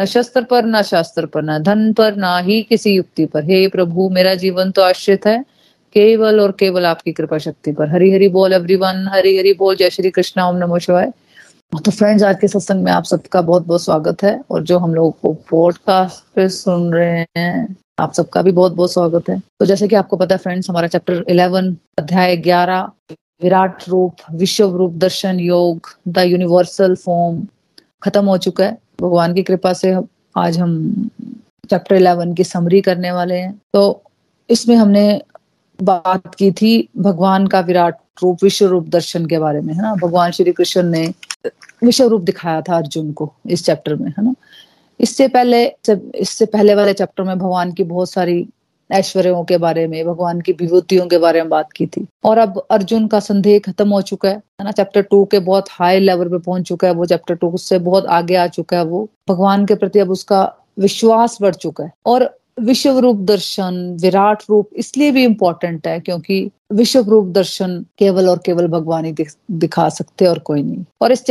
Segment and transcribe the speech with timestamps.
[0.00, 3.68] न शस्त्र पर, न शास्त्र पर, न धन पर, ना ही किसी युक्ति पर। हे
[3.68, 5.44] प्रभु, मेरा जीवन तो आश्रित है।
[5.92, 9.90] केवल और केवल आपकी कृपा शक्ति पर। हरी हरि बोल एवरीवन हरी हरि बोल, जय
[9.90, 11.12] श्री कृष्ण, ओम नमो शिवाय।
[11.84, 14.94] तो फ्रेंड्स आज के सत्संग में आप सबका बहुत बहुत स्वागत है। और जो हम
[14.94, 19.66] लोग को पॉडकास्ट पे सुन रहे हैं, आप सबका भी बहुत बहुत स्वागत है। तो
[19.66, 22.90] जैसे कि आपको पता है फ्रेंड्स हमारा चैप्टर इलेवन अध्याय ग्यारह,
[23.42, 27.46] विराट रूप, विश्व रूप, दर्शन योग द यूनिवर्सल फॉर्म
[28.02, 29.96] खत्म हो चुका है। भगवान की कृपा से
[30.36, 31.10] आज हम
[31.70, 34.02] चैप्टर इलेवन की समरी करने वाले हैं। तो
[34.50, 35.22] इसमें हमने
[35.82, 39.94] बात की थी भगवान का विराट रूप, विश्व रूप दर्शन के बारे में, है ना?
[39.94, 41.14] भगवान श्री कृष्ण ने
[41.84, 44.34] विश्व रूप दिखाया था अर्जुन को इस चैप्टर में, है ना?
[45.00, 45.76] इससे पहले
[46.14, 48.48] इससे पहले वाले चैप्टर में भगवान की बहुत सारी
[48.90, 52.58] ऐश्वर्यों के बारे में, भगवान की विभूतियों के बारे में बात की थी। और अब
[52.70, 54.70] अर्जुन का संदेह खत्म हो चुका है है ना?
[54.70, 58.06] चैप्टर टू के बहुत हाई लेवल पे पहुँच चुका है वो चैप्टर टू उससे बहुत
[58.06, 60.42] आगे आ चुका है वो। भगवान के प्रति अब उसका
[60.78, 66.50] विश्वास बढ़ चुका है। और विश्व रूप दर्शन, विराट रूप इसलिए भी इम्पोर्टेंट है क्योंकि
[66.72, 69.14] विश्व रूप दर्शन केवल और केवल भगवान ही
[69.52, 71.24] दिखा सकते और कोई नहीं। और इस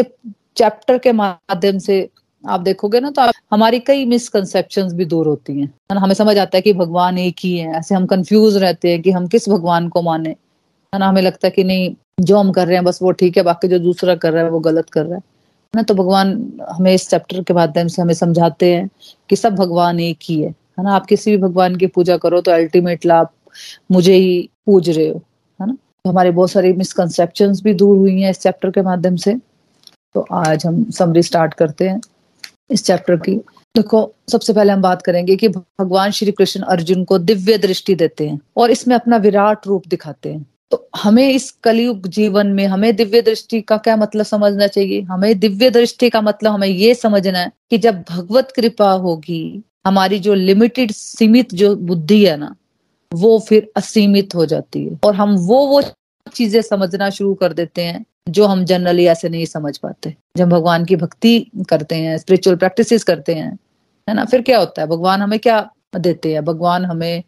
[0.57, 2.07] चैप्टर के माध्यम से
[2.43, 6.57] आप देखोगे ना तो आप, हमारी कई मिसकनसेप्शन भी दूर होती हैं। हमें समझ आता
[6.57, 9.87] है कि भगवान एक ही है। ऐसे हम कंफ्यूज रहते हैं कि हम किस भगवान
[9.89, 11.07] को माने। है ना?
[11.07, 13.67] हमें लगता है कि नहीं जो हम कर रहे हैं बस वो ठीक है बाकी
[13.67, 15.21] जो दूसरा कर रहा है वो गलत कर रहा है।
[15.73, 15.83] ना?
[15.83, 18.89] तो भगवान हमें इस चैप्टर के माध्यम से हमें समझाते हैं
[19.29, 20.95] कि सब भगवान एक ही है। है ना?
[20.95, 23.33] आप किसी भी भगवान की पूजा करो तो अल्टीमेटली आप
[23.91, 25.21] मुझे ही पूज रहे हो।
[25.61, 25.73] है ना?
[25.73, 29.35] तो हमारे बहुत सारी मिसकनसेप्शन भी दूर हुई हैं इस चैप्टर के माध्यम से।
[30.15, 32.01] तो आज हम समरी स्टार्ट करते हैं।
[32.69, 33.35] इस चैप्टर की।
[33.75, 38.27] देखो, सबसे पहले हम बात करेंगे कि भगवान श्री कृष्ण अर्जुन को दिव्य दृष्टि देते
[38.27, 42.95] हैं और इसमें अपना विराट रूप दिखाते हैं। तो हमें इस कलयुग जीवन में हमें
[42.95, 45.01] दिव्य दृष्टि का क्या मतलब समझना चाहिए?
[45.01, 50.19] हमें दिव्य दृष्टि का मतलब हमें ये समझना है कि जब भगवत कृपा होगी, हमारी
[50.19, 52.55] जो लिमिटेड सीमित जो बुद्धि है ना,
[53.13, 55.81] वो फिर असीमित हो जाती है। और हम वो वो
[56.33, 60.85] चीज़ें समझना शुरू कर देते हैं जो हम जनरली ऐसे नहीं समझ पाते। जब भगवान
[60.85, 63.59] की भक्ति करते हैं स्पिरिचुअल प्रैक्टिस करते हैं,
[64.09, 64.25] है ना?
[64.25, 64.87] फिर क्या होता है?
[64.87, 66.45] भगवान हमें क्या देते हैं?
[66.45, 67.23] भगवान हमें,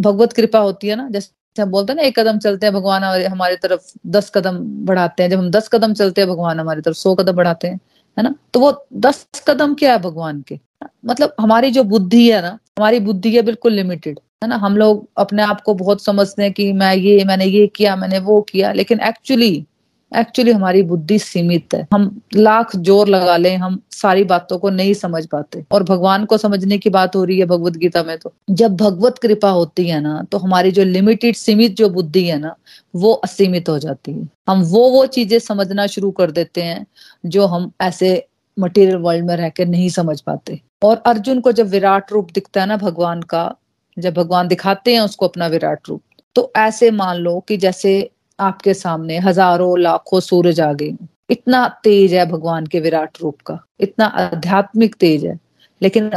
[0.00, 1.08] भगवत कृपा होती है ना?
[1.10, 5.22] जैसे हम बोलते हैं ना, एक कदम चलते हैं, भगवान हमारी तरफ़ दस कदम बढ़ाते
[5.22, 7.80] हैं। जब हम दस कदम चलते हैं, भगवान हमारी तरफ़ सौ कदम बढ़ाते हैं,
[8.18, 8.34] है ना?
[8.54, 10.58] तो वो दस कदम क्या है भगवान के?
[11.06, 14.56] मतलब हमारी जो बुद्धि है ना, हमारी बुद्धि है बिल्कुल लिमिटेड है ना?
[14.56, 18.18] हम लोग अपने आप को बहुत समझते हैं कि मैं ये, मैंने ये किया, मैंने
[18.18, 19.66] वो किया, लेकिन एक्चुअली
[20.12, 24.94] एक्चुअली हमारी बुद्धि सीमित है। हम लाख ज़ोर लगा लें, हम सारी बातों को नहीं
[24.94, 28.32] समझ पाते। और भगवान को समझने की बात हो रही है भगवत गीता में तो।
[28.52, 32.54] जब भगवत कृपा होती है ना तो हमारी जो लिमिटेड सीमित जो बुद्धि है ना,
[32.94, 36.86] वो असीमित हो जाती है। हम वो वो चीज़ें समझना शुरू कर देते हैं,
[37.24, 42.12] जो हम ऐसे मटेरियल वर्ल्ड में रहकर नहीं समझ पाते। और अर्जुन को जब विराट
[42.12, 43.54] रूप दिखता है ना भगवान का,
[43.96, 46.02] जब भगवान दिखाते हैं उसको अपना विराट रूप
[46.36, 50.96] तो ऐसे मान लो कि जैसे आपके सामने हज़ारों, लाखों सूरज आ गए।
[51.30, 55.38] इतना तेज है भगवान के विराट रूप का। इतना आध्यात्मिक तेज है।
[55.82, 56.10] लेकिन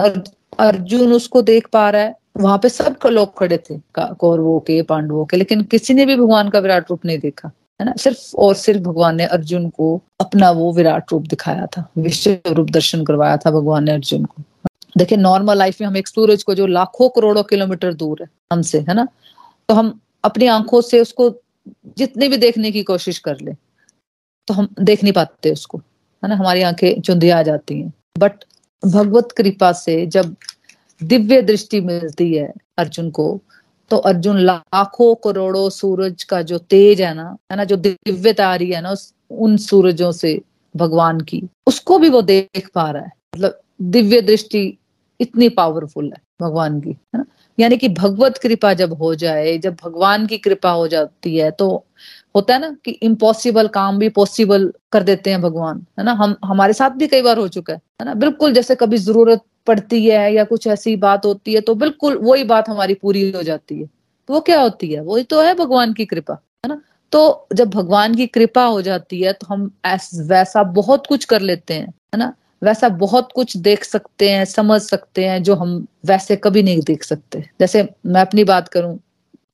[0.59, 5.25] अर्जुन उसको देख पा रहा है। वहाँ पे सब लोग खड़े थे। कौरवों के, पांडवों
[5.25, 7.93] के। लेकिन किसी ने भी भगवान का विराट रूप नहीं देखा। है ना?
[7.97, 12.69] सिर्फ़ और सिर्फ़ भगवान ने अर्जुन को अपना वो विराट रूप दिखाया था। विश्व रूप
[12.69, 14.41] दर्शन करवाया था भगवान ने अर्जुन को।
[14.97, 18.79] देखिए नॉर्मल लाइफ में हम एक सूरज को जो लाखों करोड़ों किलोमीटर दूर है, हमसे,
[18.79, 19.07] है ना?
[19.69, 21.29] तो हम अपनी आँखों से उसको
[21.97, 23.53] जितनी भी देखने की कोशिश कर ले
[24.47, 25.77] तो हम देख नहीं पाते उसको।
[26.23, 26.35] है ना?
[26.35, 28.31] हमारी आँखें चुंधिया आ जाती हैं। बट
[28.85, 30.35] भगवत कृपा से जब
[31.03, 33.41] दिव्य दृष्टि मिलती है अर्जुन को
[33.89, 38.55] तो अर्जुन लाखों करोड़ों सूरज का जो तेज है ना है ना, जो दिव्यता आ
[38.55, 40.41] रही है ना, उस, उन सूरजों से
[40.75, 44.77] भगवान की, उसको भी वो देख पा रहा है। मतलब दिव्य दृष्टि
[45.21, 47.25] इतनी पावरफुल है भगवान की, है ना?
[47.57, 51.67] यानी कि भगवत कृपा जब हो जाए, जब भगवान की कृपा हो जाती है तो
[52.35, 56.11] होता है ना कि इम्पॉसिबल काम भी पॉसिबल कर देते हैं भगवान, है ना?
[56.13, 58.13] हम, हमारे साथ भी कई बार हो चुका है है ना?
[58.15, 62.43] बिल्कुल जैसे कभी ज़रूरत पड़ती है या कुछ ऐसी बात होती है तो बिल्कुल वही
[62.45, 63.85] बात हमारी पूरी हो जाती है।
[64.29, 65.01] तो वो क्या होती है?
[65.01, 66.81] वही तो है भगवान की कृपा, है ना?
[67.11, 71.41] तो जब भगवान की कृपा हो जाती है तो हम ऐस, वैसा बहुत कुछ कर
[71.41, 72.33] लेते हैं, है ना?
[72.65, 77.03] वैसा बहुत कुछ देख सकते हैं, समझ सकते हैं, जो हम वैसे कभी नहीं देख
[77.03, 78.99] सकते। जैसे मैं अपनी बात करूँ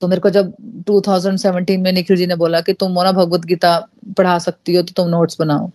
[0.00, 3.78] तो मेरे को जब 2017 में निखिल जी ने बोला कि तुम मोना भगवत गीता
[4.18, 5.70] पढ़ा सकती हो तो तुम नोट्स बनाओ।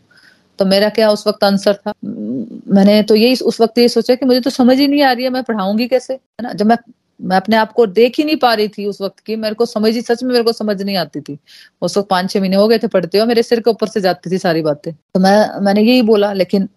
[0.59, 1.93] तो मेरा क्या उस वक्त आंसर था?
[2.05, 5.23] मैंने तो यही उस वक्त ये सोचा कि मुझे तो समझ ही नहीं आ रही
[5.23, 6.13] है, मैं पढ़ाऊँगी कैसे?
[6.13, 6.53] है ना?
[6.53, 6.77] जब मैं
[7.21, 9.65] मैं अपने आप को देख ही नहीं पा रही थी उस वक्त की, मेरे को
[9.65, 11.37] समझ ही, सच में मेरे को समझ नहीं आती थी।
[11.81, 14.01] उस वक्त पाँच छह महीने हो गए थे पढ़ते हुए, मेरे सिर के ऊपर से
[14.01, 16.69] जाती थी सारी बातें। तो मैं, मैंने यही बोला, लेकिन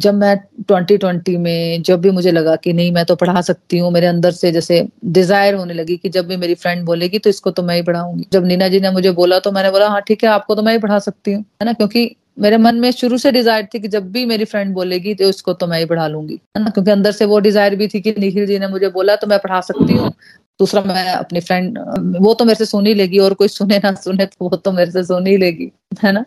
[0.00, 3.90] जब मैं 2020 में जब भी मुझे लगा कि नहीं, मैं तो पढ़ा सकती हूँ,
[3.92, 7.50] मेरे अंदर से जैसे डिज़ायर होने लगी कि जब भी मेरी फ्रेंड बोलेगी तो इसको
[7.50, 10.24] तो मैं ही पढ़ाऊँगी। जब नीना जी ने मुझे बोला तो मैंने बोला हाँ ठीक
[10.24, 11.72] है, आपको तो मैं ही पढ़ा सकती हूँ। है ना?
[11.72, 15.28] क्योंकि मेरे मन में शुरू से डिज़ायर थी कि जब भी मेरी फ्रेंड बोलेगी तो
[15.28, 16.70] उसको तो मैं ही पढ़ा लूँगी। है ना?
[16.70, 19.38] क्योंकि अंदर से वो डिज़ायर भी थी कि निखिल जी ने मुझे बोला तो मैं
[19.38, 20.12] पढ़ा सकती हूँ।
[20.60, 21.78] दूसरा, मैं अपनी फ्रेंड
[22.20, 24.72] वो तो मेरे से सुन ही लेगी, और कोई सुने ना सुने तो वो तो
[24.72, 25.70] मेरे से सुन ही लेगी।
[26.02, 26.24] है ना?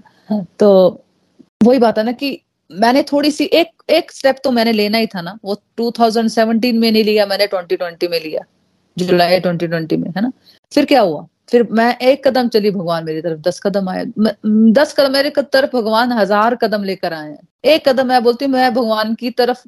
[0.59, 1.01] तो
[1.61, 2.39] वही बात है ना कि
[2.71, 6.91] मैंने थोड़ी सी, एक एक स्टेप तो मैंने लेना ही था ना। वो 2017 में
[6.91, 8.41] नहीं लिया, मैंने 2020 में लिया।
[8.97, 10.31] जुलाई 2020 में, है ना?
[10.71, 11.25] फिर क्या हुआ?
[11.49, 14.05] फिर मैं एक कदम चली भगवान मेरी तरफ़, दस कदम आए।
[14.47, 18.53] दस कदम, मेरे तरफ़ भगवान हज़ार कदम लेकर आए हैं। एक कदम मैं बोलती हूँ,
[18.53, 19.63] मैं भगवान की तरफ़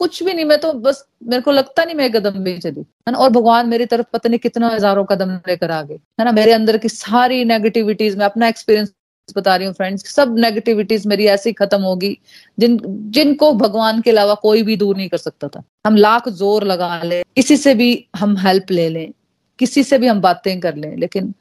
[0.00, 3.12] कुछ भी नहीं, मैं तो बस, मेरे को लगता नहीं मैं कदम भी चली। है
[3.12, 3.18] ना?
[3.18, 6.32] और भगवान मेरी तरफ़ पता नहीं कितना हज़ारों कदम लेकर आ गए। है ना?
[6.32, 8.92] मेरे अंदर की सारी नेगेटिविटीज में अपना एक्सपीरियंस
[9.36, 12.18] बता रही हूँ फ्रेंड्स सब नेगेटिविटीज मेरी ऐसी खत्म होगी,
[12.58, 12.80] जिन,
[13.10, 17.02] जिनको भगवान के अलावा कोई भी दूर नहीं कर सकता था। हम लाख ज़ोर लगा
[17.02, 19.12] ले, किसी से भी हम हेल्प ले लें,
[19.58, 21.34] किसी से भी हम बातें कर लें, लेकिन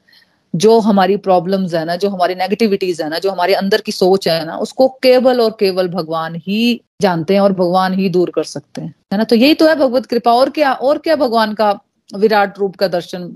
[0.54, 4.28] जो हमारी प्रॉब्लम्स है ना, जो हमारी नेगेटिविटीज है ना, जो हमारे अंदर की सोच
[4.28, 8.44] है ना, उसको केवल और केवल भगवान ही जानते हैं और भगवान ही दूर कर
[8.44, 9.24] सकते हैं। है ना?
[9.24, 11.72] तो यही तो है भगवत कृपा। और क्या और क्या भगवान का
[12.16, 13.36] विराट रूप का दर्शन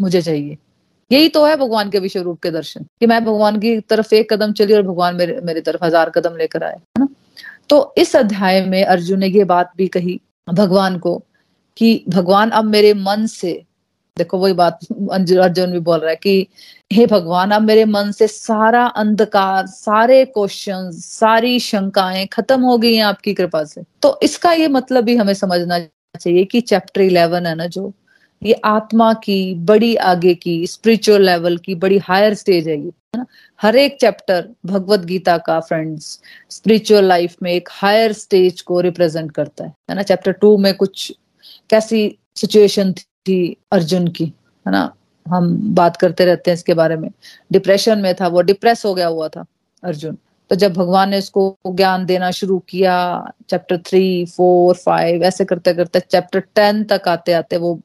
[0.00, 0.58] मुझे चाहिए?
[1.10, 4.32] यही तो है भगवान के विश्व रूप के दर्शन, कि मैं भगवान की तरफ़ एक
[4.32, 7.08] कदम चली और भगवान मेरे, मेरी तरफ़ हज़ार कदम लेकर आए, है ना?
[7.70, 11.22] तो इस अध्याय में अर्जुन ने ये बात भी कही भगवान को,
[11.76, 13.52] कि भगवान अब मेरे मन से,
[14.16, 14.78] देखो वही बात
[15.12, 16.46] अर्जुन भी बोल रहा है कि,
[16.92, 22.94] हे भगवान, अब मेरे मन से सारा अंधकार, सारे क्वेश्चन सारी शंकाएँ खत्म हो गई
[22.94, 25.78] हैं आपकी कृपा से। तो इसका ये मतलब भी हमें समझना
[26.14, 27.92] चाहिए कि चैप्टर इलेवन है ना जो
[28.44, 33.18] ये आत्मा की बड़ी आगे की स्पिरिचुअल लेवल की बड़ी हायर स्टेज है ये, है
[33.18, 33.26] ना?
[33.62, 36.20] हर एक चैप्टर भगवत गीता का फ्रेंड्स
[36.50, 40.02] स्पिरिचुअल लाइफ में एक हायर स्टेज को रिप्रेजेंट करता है है ना?
[40.02, 41.12] चैप्टर टू में कुछ
[41.70, 44.92] कैसी सिचुएशन थी अर्जुन की, है ना?
[45.26, 47.10] हम बात करते रहते हैं इसके बारे में।
[47.52, 49.44] डिप्रेशन में था, वो डिप्रेस हो गया हुआ था
[49.82, 50.18] अर्जुन।
[50.50, 52.94] तो जब भगवान ने उसको ज्ञान देना शुरू किया
[53.50, 57.80] चैप्टर थ्री फोर फाइव ऐसे करते करते चैप्टर टेन तक आते आते वो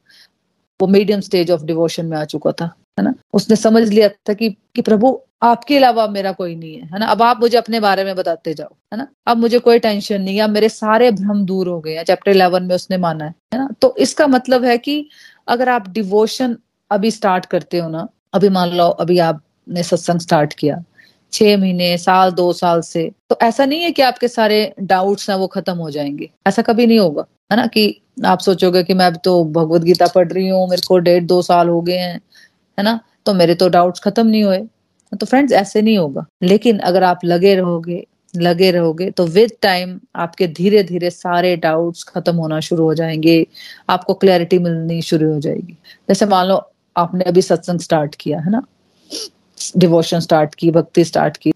[0.82, 2.66] वो मीडियम स्टेज ऑफ़ डिवोशन में आ चुका था,
[3.00, 3.14] है ना?
[3.34, 7.06] उसने समझ लिया था कि कि प्रभु, आपके अलावा मेरा कोई नहीं है है ना?
[7.06, 9.08] अब आप मुझे अपने बारे में बताते जाओ, है ना?
[9.28, 12.64] अब मुझे कोई टेंशन नहीं है मेरे सारे भ्रम दूर हो गए हैं चैप्टर इलेवन
[12.64, 13.70] में उसने माना है है ना?
[13.82, 15.06] तो इसका मतलब है कि
[15.48, 16.58] अगर आप डिवोशन
[16.92, 20.84] अभी स्टार्ट करते हो ना, अभी मान लो, अभी आपने सत्संग स्टार्ट किया,
[21.34, 25.38] छह महीने, साल, दो साल से तो ऐसा नहीं है कि आपके सारे डाउट्स हैं,
[25.38, 29.06] वो खत्म हो जाएँगे, ऐसा कभी नहीं होगा। है ना कि आप सोचोगे कि मैं
[29.06, 32.20] अब तो भगवत गीता पढ़ रही हूँ, मेरे को डेढ़ दो साल हो गए हैं,
[32.78, 33.00] है ना?
[33.26, 34.58] तो मेरे तो डाउट्स खत्म नहीं हुए।
[35.12, 40.00] तो फ्रेंड्स ऐसे नहीं होगा। लेकिन अगर आप लगे रहोगे लगे रहोगे तो विद टाइम
[40.16, 43.46] आपके धीरे धीरे सारे डाउट्स खत्म होना शुरू हो जाएँगे।
[43.90, 45.78] आपको क्लैरिटी मिलनी शुरू हो जाएगी।
[46.10, 46.62] जैसे मान लो,
[46.96, 48.62] आपने अभी सत्संग स्टार्ट किया, है ना?
[49.78, 51.54] डिवोशन स्टार्ट की, भक्ति स्टार्ट की।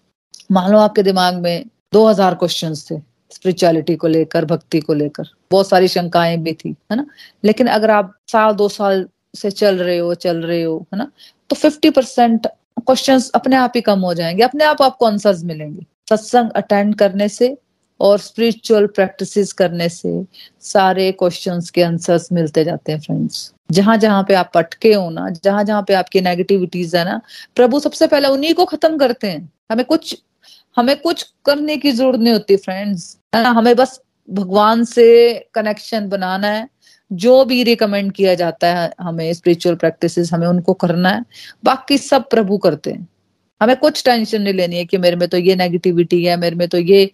[0.52, 5.30] मान लो आपके दिमाग में दो हज़ार क्वेश्चन थे स्पिरिचुअलिटी को लेकर, भक्ति को लेकर।
[5.54, 7.06] बहुत सारी शंकाएँ भी थी, है ना?
[7.44, 9.06] लेकिन अगर आप साल, दो साल
[9.36, 11.10] से चल रहे हो, चल रहे हो, है ना?
[11.50, 12.46] तो फिफ्टी परसेंट
[12.80, 17.28] क्वेश्चन अपने आप ही कम हो जाएँगे, अपने आप आपको आंसर्स मिलेंगे। सत्संग अटेंड करने
[17.28, 17.56] से
[18.00, 20.10] और स्पिरिचुअल प्रैक्टिसेस करने से
[20.60, 25.28] सारे क्वेश्चंस के आंसर्स मिलते जाते हैं फ्रेंड्स जहाँ जहाँ पे आप अटके हो ना,
[25.44, 27.20] जहाँ जहाँ पे आपकी नेगेटिविटीज है ना,
[27.56, 30.16] प्रभु सबसे पहले उन्हीं को खत्म करते हैं। हमें कुछ
[30.76, 33.50] हमें कुछ करने की ज़रूरत नहीं होती फ्रेंड्स है ना?
[33.50, 36.68] हमें बस भगवान से कनेक्शन बनाना है,
[37.12, 41.24] जो भी रिकमेंड किया जाता है हमें स्पिरिचुअल प्रैक्टिसेस हमें, उनको करना है।
[41.64, 43.06] बाकी सब प्रभु करते हैं।
[43.60, 46.68] हमें कुछ टेंशन नहीं लेनी है कि मेरे में तो ये नेगेटिविटी है, मेरे में
[46.68, 47.10] तो ये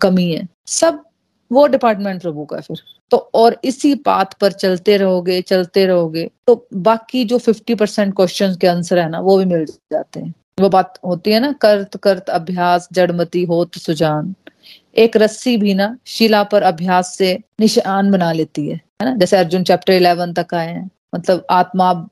[0.00, 1.02] कमी है। सब
[1.50, 2.76] वो डिपार्टमेंट प्रभु का फिर।
[3.10, 8.54] तो और इसी बात पर चलते रहोगे चलते रहोगे तो बाकी जो फिफ्टी परसेंट क्वेश्चन
[8.60, 11.96] के आंसर है ना, वो भी मिल जाते हैं। वो बात होती है ना, करत
[11.96, 14.34] करत, अभ्यास जड़मती होत, सुजान।
[14.96, 19.16] एक रस्सी भी ना शिला पर अभ्यास से निशान बना लेती है है ना?
[19.16, 22.08] जैसे अर्जुन चैप्टर इलेवन तक आए हैं मतलब आत्मा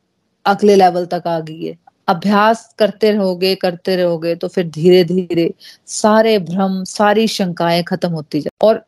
[0.46, 1.76] अगले लेवल तक आ गई है।
[2.08, 5.54] अभ्यास करते रहोगे करते रहोगे तो फिर धीरे धीरे
[5.86, 8.86] सारे भ्रम, सारी शंकाएँ खत्म होती जाए और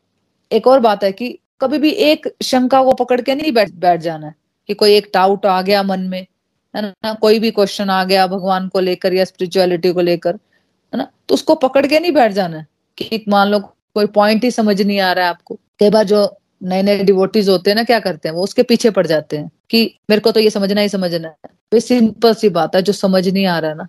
[0.51, 4.01] एक और बात है कि कभी भी एक शंका को पकड़ के नहीं बैठ बैठ
[4.01, 4.35] जाना है
[4.67, 6.27] कि कोई एक डाउट आ गया मन में,
[6.75, 7.13] है ना?
[7.13, 10.35] कोई भी क्वेश्चन आ गया भगवान को लेकर या स्पिरिचुअलिटी को लेकर,
[10.93, 11.07] है ना?
[11.29, 14.81] तो उसको पकड़ के नहीं बैठ जाना है कि मान लो कोई पॉइंट ही समझ
[14.81, 17.99] नहीं आ रहा है आपको। कई बार जो नए नए डिवोटीज होते हैं ना, क्या
[17.99, 20.89] करते हैं, वो उसके पीछे पड़ जाते हैं कि मेरे को तो ये समझना ही
[20.89, 23.87] समझना है। तो सिंपल सी बात है, जो समझ नहीं आ रहा ना।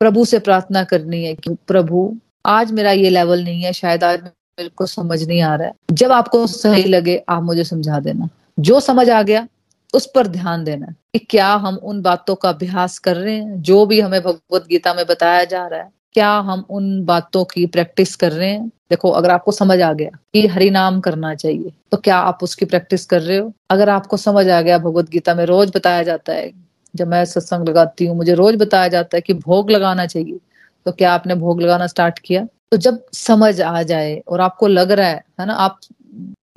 [0.00, 4.22] प्रभु से प्रार्थना करनी है कि, प्रभु, आज मेरा ये लेवल नहीं है, शायद आज
[4.22, 8.28] मेरे को समझ नहीं आ रहा है। जब आपको सही लगे, आप मुझे समझा देना।
[8.60, 9.48] जो समझ आ गया,
[9.94, 13.86] उस पर ध्यान देना कि क्या हम उन बातों का अभ्यास कर रहे हैं, जो
[13.86, 18.14] भी हमें भगवत गीता में बताया जा रहा है। क्या हम उन बातों की प्रैक्टिस
[18.16, 18.68] कर रहे हैं?
[18.90, 22.64] देखो, अगर आपको समझ आ गया कि हरि नाम करना चाहिए तो क्या आप उसकी
[22.64, 23.52] प्रैक्टिस कर रहे हो?
[23.70, 26.50] अगर आपको समझ आ गया भगवत गीता में रोज बताया जाता है,
[26.94, 30.38] जब मैं सत्संग लगाती हूँ, मुझे रोज बताया जाता है कि भोग लगाना चाहिए
[30.86, 32.44] तो क्या आपने भोग लगाना स्टार्ट किया?
[32.72, 35.78] तो जब समझ आ जाए और आपको लग रहा है है ना, आप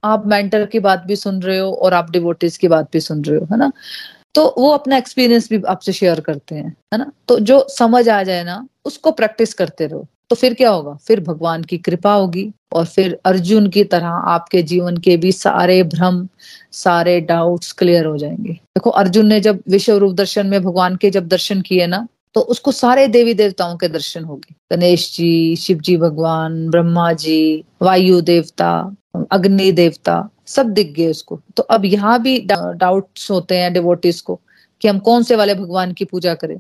[0.03, 3.24] आप मेंटर की बात भी सुन रहे हो और आप डिवोटिस की बात भी सुन
[3.24, 3.72] रहे हो, है ना?
[4.36, 7.12] तो वो अपना एक्सपीरियंस भी आपसे शेयर करते हैं, है ना?
[7.28, 10.94] तो जो समझ आ जाए ना, उसको प्रैक्टिस करते रहो। तो फिर क्या होगा?
[10.94, 15.84] फिर भगवान की कृपा होगी और फिर अर्जुन की तरह आपके जीवन के भी सारे
[15.84, 16.28] भ्रम,
[16.72, 21.10] सारे डाउट्स क्लियर हो जाएँगे। देखो, अर्जुन ने जब विश्व रूप दर्शन में भगवान के
[21.10, 25.56] जब दर्शन किए ना तो उसको सारे देवी देवताओं के दर्शन हो गए। गणेश जी,
[25.56, 28.96] शिव जी भगवान, ब्रह्मा जी, वायु देवता,
[29.32, 34.39] अग्नि देवता सब दिख गए उसको। तो अब यहाँ भी डाउट्स होते हैं डिवोटिस को
[34.81, 36.60] कि हम कौन से वाले भगवान की पूजा करें।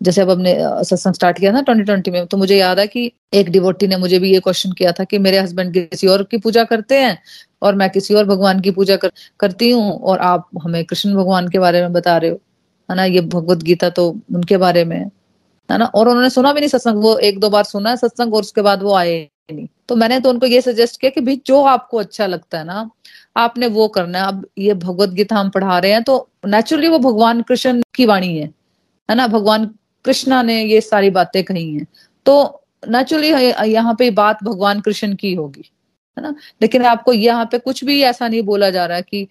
[0.00, 3.10] जैसे अब हमने सत्संग स्टार्ट किया था ट्वेंटी ट्वेंटी में तो मुझे याद है कि
[3.34, 6.38] एक डिवोटी ने मुझे भी ये क्वेश्चन किया था कि मेरे हस्बैंड किसी और की
[6.38, 7.18] पूजा करते हैं
[7.62, 11.48] और मैं किसी और भगवान की पूजा कर, करती हूँ और आप हमें कृष्ण भगवान
[11.48, 12.40] के बारे में बता रहे हो।
[12.88, 16.60] है ना ये भगवत गीता तो उनके बारे में है ना और उन्होंने सुना भी
[16.60, 19.66] नहीं सत्संग वो एक दो बार सुना है सत्संग और उसके बाद वो आए। नहीं।
[19.88, 22.88] तो मैंने तो उनको ये सजेस्ट किया कि भाई, जो आपको अच्छा लगता है ना,
[23.36, 26.98] आपने वो करना है। अब ये भगवत गीता हम पढ़ा रहे हैं तो नेचुरली वो
[27.00, 28.46] भगवान कृष्ण की वाणी है
[29.08, 29.26] है ना?
[29.28, 29.66] भगवान
[30.04, 31.86] कृष्णा ने ये सारी बातें कही हैं।
[32.26, 33.30] तो नेचुरली
[33.72, 35.70] यहाँ पे बात भगवान कृष्ण की होगी,
[36.16, 36.34] है ना?
[36.62, 39.26] लेकिन आपको यहाँ पे कुछ भी ऐसा नहीं बोला जा रहा कि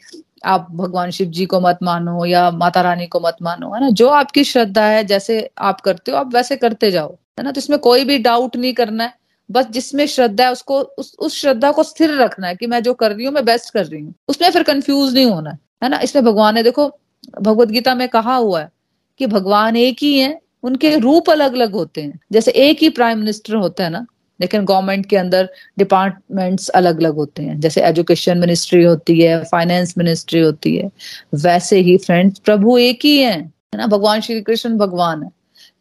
[0.45, 3.89] आप भगवान शिव जी को मत मानो या माता रानी को मत मानो, है ना?
[3.91, 7.51] जो आपकी श्रद्धा है, जैसे आप करते हो, आप वैसे करते जाओ, है ना?
[7.51, 9.13] तो इसमें कोई भी डाउट नहीं करना है।
[9.51, 12.93] बस जिसमें श्रद्धा है, उसको, उस उस श्रद्धा को स्थिर रखना है कि मैं जो
[12.93, 15.99] कर रही हूँ, मैं बेस्ट कर रही हूँ। उसमें फिर कंफ्यूज नहीं होना, है ना?
[15.99, 16.99] इसमें भगवान ने, देखो,
[17.41, 18.69] भगवत गीता में कहा हुआ है
[19.19, 23.19] कि भगवान एक ही है, उनके रूप अलग अलग होते हैं। जैसे एक ही प्राइम
[23.19, 24.05] मिनिस्टर होता है ना,
[24.41, 29.93] लेकिन गवर्नमेंट के अंदर डिपार्टमेंट्स अलग अलग होते हैं। जैसे एजुकेशन मिनिस्ट्री होती है फाइनेंस
[29.97, 30.91] मिनिस्ट्री होती है,
[31.35, 33.87] वैसे ही फ्रेंड्स प्रभु एक ही, है ना?
[33.87, 35.31] भगवान श्री कृष्ण भगवान है।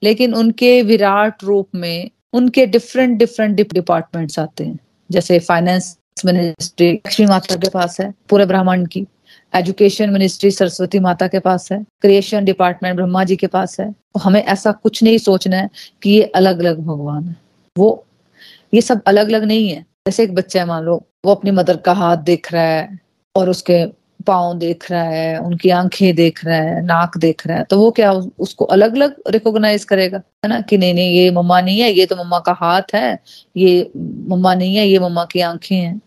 [0.02, 4.78] लेकिन उनके विराट रूप में उनके डिफरेंट डिफरेंट डिपार्टमेंट्स आते हैं।
[5.10, 9.06] जैसे फाइनेंस मिनिस्ट्री लक्ष्मी माता के पास है, पूरे ब्राह्मण की।
[9.54, 14.20] एजुकेशन मिनिस्ट्री सरस्वती माता के पास है क्रिएशन डिपार्टमेंट ब्रह्मा जी के पास है। तो
[14.20, 15.70] हमें ऐसा कुछ नहीं सोचना है
[16.02, 17.36] कि ये अलग अलग भगवान है।
[17.78, 18.06] वो,
[18.74, 21.76] ये सब अलग अलग नहीं है। जैसे एक बच्चा है, मान लो, वो अपनी मदर
[21.76, 22.98] का हाथ देख रहा है
[23.36, 27.64] और उसके पाँव देख रहा है, उनकी आँखें देख रहा है, नाक देख रहा है
[27.64, 30.18] तो वो क्या उसको अलग अलग रिकॉग्नाइज करेगा?
[30.18, 30.60] है ना?
[30.60, 33.18] कि नहीं नहीं, ये मम्मा नहीं है, ये तो मम्मा का हाथ है,
[33.56, 36.00] ये मम्मा नहीं है, ये मम्मा की आँखें हैं।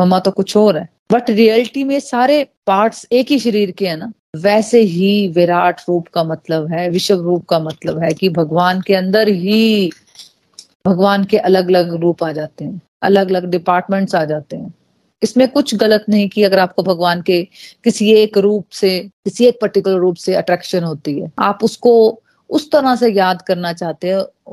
[0.00, 3.96] मम्मा तो कुछ और है। बट रियलिटी में सारे पार्ट्स एक ही शरीर के है
[3.96, 4.12] ना?
[4.36, 8.94] वैसे ही विराट रूप का मतलब है, विश्व रूप का मतलब है कि भगवान के
[8.94, 9.90] अंदर ही
[10.86, 14.74] भगवान के अलग अलग रूप आ जाते हैं अलग अलग डिपार्टमेंट्स आ जाते हैं।
[15.22, 17.42] इसमें कुछ गलत नहीं कि अगर आपको भगवान के
[17.84, 22.70] किसी एक रूप से, किसी एक पर्टिकुलर रूप से अट्रैक्शन होती है। आप उसको उस
[22.70, 24.10] तरह से याद करना चाहते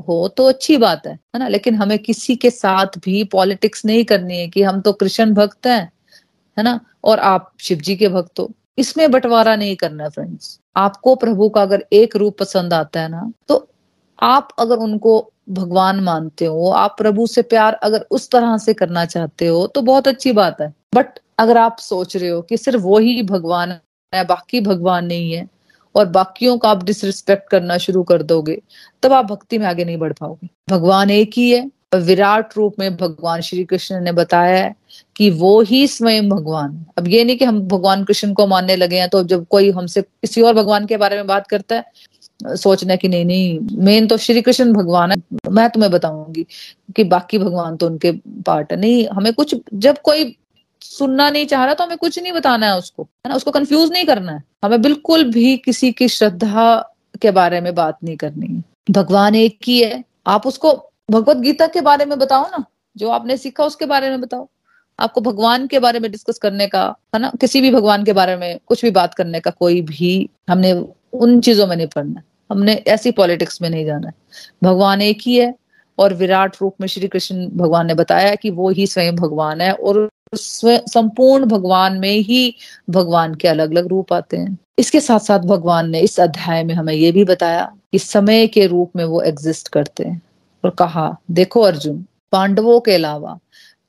[0.07, 1.47] हो तो अच्छी बात है है ना?
[1.47, 5.67] लेकिन हमें किसी के साथ भी पॉलिटिक्स नहीं करनी है कि हम तो कृष्ण भक्त
[5.67, 5.91] हैं,
[6.57, 6.79] है ना?
[7.03, 11.62] और आप शिव जी के भक्त हो। इसमें बंटवारा नहीं करना फ्रेंड्स आपको प्रभु का
[11.62, 13.67] अगर एक रूप पसंद आता है ना तो
[14.19, 19.05] आप अगर उनको भगवान मानते हो, आप प्रभु से प्यार अगर उस तरह से करना
[19.05, 22.81] चाहते हो तो बहुत अच्छी बात है। बट अगर आप सोच रहे हो कि सिर्फ़
[22.81, 23.71] वो ही भगवान
[24.13, 25.47] है, बाकी भगवान नहीं है,
[25.95, 28.62] और बाकियों का आप डिसरिस्पेक्ट करना शुरू कर दोगे,
[29.03, 32.95] तब आप भक्ति में आगे नहीं बढ़ पाओगे। भगवान एक ही है। विराट रूप में
[32.97, 34.75] भगवान श्री कृष्ण ने बताया है
[35.15, 39.00] कि वो ही स्वयं भगवान अब ये नहीं कि हम भगवान कृष्ण को मानने लगे
[39.00, 41.86] हैं तो जब कोई हमसे किसी और भगवान के बारे में बात करता है
[42.46, 45.17] सोचना कि नहीं नहीं मेन तो श्री कृष्ण भगवान है।
[45.51, 46.46] मैं तुम्हें बताऊँगी
[46.96, 50.36] कि बाकी भगवान तो उनके पार्ट है। नहीं, हमें कुछ, जब कोई
[50.82, 53.36] सुनना नहीं चाह रहा तो हमें कुछ नहीं बताना है उसको, है ना?
[53.36, 57.98] उसको कंफ्यूज नहीं करना है। हमें बिल्कुल भी किसी की श्रद्धा के बारे में बात
[58.03, 62.44] नहीं करनी है। भगवान एक ही है। आप उसको भगवत गीता के बारे में बताओ
[62.44, 62.63] ना।
[62.98, 64.48] जो आपने सीखा उसके बारे में बताओ।
[65.00, 67.32] आपको भगवान के बारे में डिस्कस करने का, है ना?
[67.41, 70.74] किसी भी भगवान के बारे में कुछ भी बात करने का कोई भी हमने
[71.13, 74.13] उन चीज़ों में नहीं पढ़ना। हमने ऐसी पॉलिटिक्स में नहीं जाना है।
[74.63, 75.54] भगवान एक ही है
[75.98, 79.74] और विराट रूप में श्री कृष्ण भगवान ने बताया कि वो ही स्वयं भगवान है
[79.74, 82.56] और संपूर्ण भगवान में ही
[82.89, 86.74] भगवान के अलग अलग रूप आते हैं। इसके साथ साथ भगवान ने इस अध्याय में
[86.74, 90.22] हमें ये भी बताया कि समय के रूप में वो एग्जिस्ट करते हैं
[90.63, 93.38] और कहा, देखो अर्जुन, पांडवों के अलावा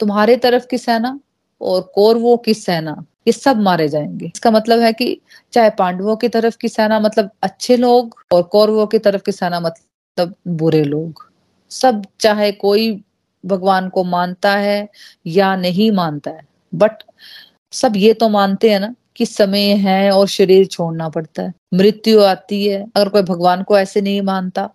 [0.00, 1.18] तुम्हारे तरफ़ की सेना
[1.60, 5.20] और कौरवों की सेना ये सब मारे जाएँगे। इसका मतलब है कि
[5.52, 9.60] चाहे पांडवों की तरफ़ की सेना मतलब अच्छे लोग और कौरवों की तरफ़ की सेना
[9.60, 11.26] मतलब बुरे लोग।
[11.70, 12.92] सब चाहे कोई
[13.44, 14.88] भगवान को मानता है
[15.26, 17.02] या नहीं मानता है बट
[17.72, 22.20] सब ये तो मानते हैं ना कि समय है और शरीर छोड़ना पड़ता है। मृत्यु
[22.22, 24.68] आती है, अगर कोई भगवान को ऐसे नहीं मानता,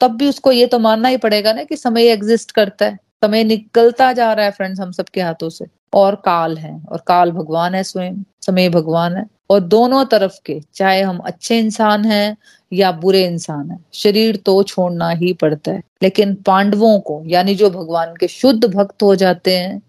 [0.00, 3.44] तब भी उसको ये तो मानना ही पड़ेगा ना कि समय एग्जिस्ट करता है, समय
[3.44, 7.74] निकलता जा रहा है फ्रेंड्स हम सबके हाथों से। और काल है, और काल भगवान
[7.74, 12.36] है स्वयं समय भगवान है। और दोनों तरफ़ के, चाहे हम अच्छे इंसान हैं
[12.72, 17.70] या बुरे इंसान हैं, शरीर तो छोड़ना ही पड़ता है। लेकिन पांडवों को, यानी जो
[17.70, 19.82] भगवान के शुद्ध भक्त हो जाते हैं,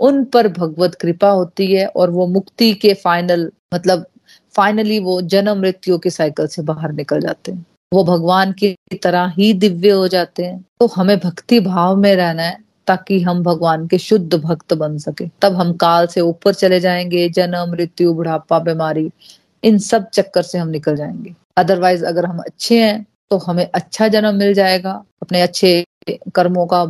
[0.00, 4.06] उन पर भगवत कृपा होती है और वो मुक्ति के फाइनल मतलब
[4.56, 9.32] फाइनली वो जन्म मृत्यु के साइकिल से बाहर निकल जाते हैं। वो भगवान की तरह
[9.38, 13.86] ही दिव्य हो जाते हैं। तो हमें भक्ति भाव में रहना है। ताकि हम भगवान
[13.86, 18.58] के शुद्ध भक्त बन सके। तब हम काल से ऊपर चले जाएँगे, जन्म, मृत्यु, बुढ़ापा,
[18.58, 19.10] बीमारी,
[19.64, 24.08] इन सब चक्कर से हम निकल जाएँगे। अदरवाइज़ अगर हम अच्छे हैं तो हमें अच्छा
[24.08, 25.84] जन्म मिल जाएगा अपने अच्छे
[26.34, 26.84] कर्मों का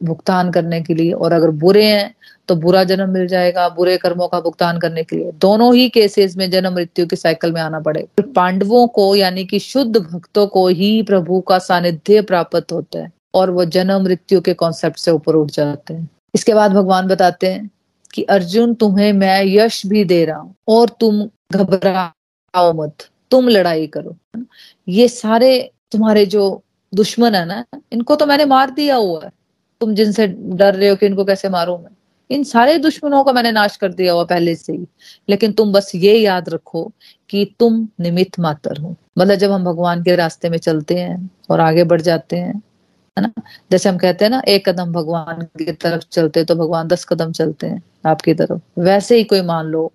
[0.00, 2.14] भुगतान करने के लिए। और अगर बुरे हैं
[2.48, 6.36] तो बुरा जन्म मिल जाएगा बुरे कर्मों का भुगतान करने के लिए। दोनों ही केसेस
[6.36, 10.66] में जन्म, मृत्यु के साइकिल में आना पड़ेगा पांडवों को, यानी कि शुद्ध भक्तों को
[10.68, 15.34] ही प्रभु का सानिध्य प्राप्त होता है। और वो जन्म मृत्यु के कॉन्सेप्ट से ऊपर
[15.34, 17.70] उठ जाते हैं। इसके बाद भगवान बताते हैं
[18.14, 22.94] कि, अर्जुन, तुम्हें मैं यश भी दे रहा हूँ और तुम घबराओ मत,
[23.30, 24.16] तुम लड़ाई करो।
[24.88, 26.62] ये सारे तुम्हारे जो
[26.94, 29.30] दुश्मन है ना, इनको तो मैंने मार दिया हुआ है।
[29.80, 31.90] तुम जिनसे डर रहे हो कि इनको कैसे मारू मैं?
[32.30, 34.86] इन सारे दुश्मनों का मैंने नाश कर दिया हुआ पहले से ही।
[35.28, 36.92] लेकिन तुम बस ये याद रखो
[37.30, 41.60] कि तुम निमित मात्र हो। मतलब जब हम भगवान के रास्ते में चलते हैं और
[41.60, 42.62] आगे बढ़ जाते हैं
[43.16, 43.30] है ना?
[43.70, 47.32] जैसे हम कहते हैं ना, एक कदम भगवान की तरफ़ चलते तो भगवान दस कदम
[47.32, 49.92] चलते हैं आपकी तरफ़। वैसे ही कोई मान लो,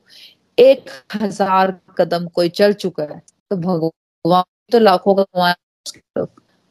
[0.58, 3.20] एक हज़ार कदम कोई चल चुका है
[3.52, 5.54] तो भगवान तो लाखों का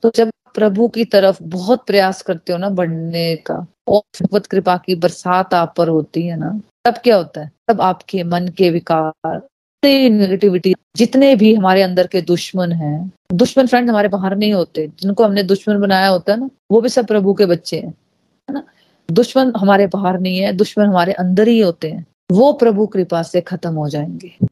[0.03, 3.55] तो जब प्रभु की तरफ़ बहुत प्रयास करते हो ना बढ़ने का,
[3.89, 6.51] और भगवत कृपा की बरसात आप पर होती है ना,
[6.85, 7.51] तब क्या होता है?
[7.69, 9.48] तब आपके मन के विकार
[9.85, 15.25] नेगेटिविटी जितने भी हमारे अंदर के दुश्मन हैं, दुश्मन फ्रेंड हमारे बाहर नहीं होते, जिनको
[15.25, 17.95] हमने दुश्मन बनाया होता है ना, वो भी सब प्रभु के बच्चे हैं,
[18.51, 18.65] है ना?
[19.11, 23.41] दुश्मन हमारे बाहर नहीं है, दुश्मन हमारे अंदर ही होते हैं, वो प्रभु कृपा से
[23.41, 24.47] खत्म हो जाएँगे।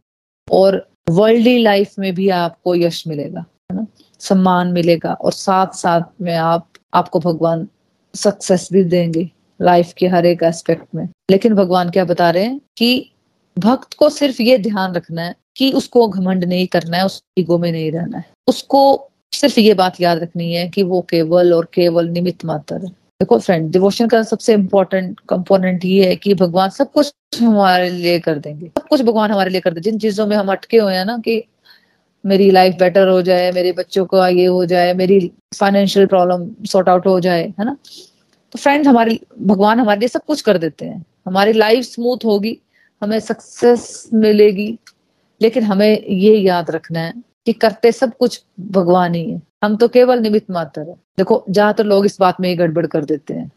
[0.52, 3.86] और वर्ल्डली लाइफ में भी आपको यश मिलेगा, है ना?
[4.20, 7.68] सम्मान मिलेगा, और साथ साथ में आप, आपको भगवान
[8.14, 9.30] सक्सेस भी देंगे
[9.62, 13.10] लाइफ के हर एक एस्पेक्ट में। लेकिन भगवान क्या बता रहे हैं कि
[13.58, 17.58] भक्त को सिर्फ़ ये ध्यान रखना है कि उसको घमंड नहीं करना है, उस ईगो
[17.58, 21.68] में नहीं रहना है। उसको सिर्फ़ ये बात याद रखनी है कि वो केवल और
[21.74, 22.78] केवल निमित्त मात्र
[23.20, 28.20] देखो फ्रेंड डिवोशन का सबसे इम्पोर्टेंट कंपोनेंट ये है कि भगवान सब कुछ हमारे लिए
[28.20, 30.94] कर देंगे। सब कुछ भगवान हमारे लिए कर दे। जिन चीज़ों में हम अटके हुए
[30.94, 31.44] हैं ना कि
[32.26, 36.88] मेरी लाइफ बेटर हो जाए, मेरे बच्चों को ये हो जाए, मेरी फाइनेंशियल प्रॉब्लम सॉर्ट
[36.88, 37.76] आउट हो जाए, है ना?
[38.52, 42.58] तो फ्रेंड हमारे, भगवान हमारे लिए सब कुछ कर देते हैं। हमारी लाइफ स्मूथ होगी।
[43.02, 44.78] हमें सक्सेस मिलेगी।
[45.40, 47.12] लेकिन हमें ये याद रखना है
[47.46, 51.82] कि करते सब कुछ भगवान ही है। हम तो केवल निमित्त मात्र है। देखो ज़्यादातर
[51.82, 53.50] तो लोग इस बात में ही गड़बड़ कर देते हैं।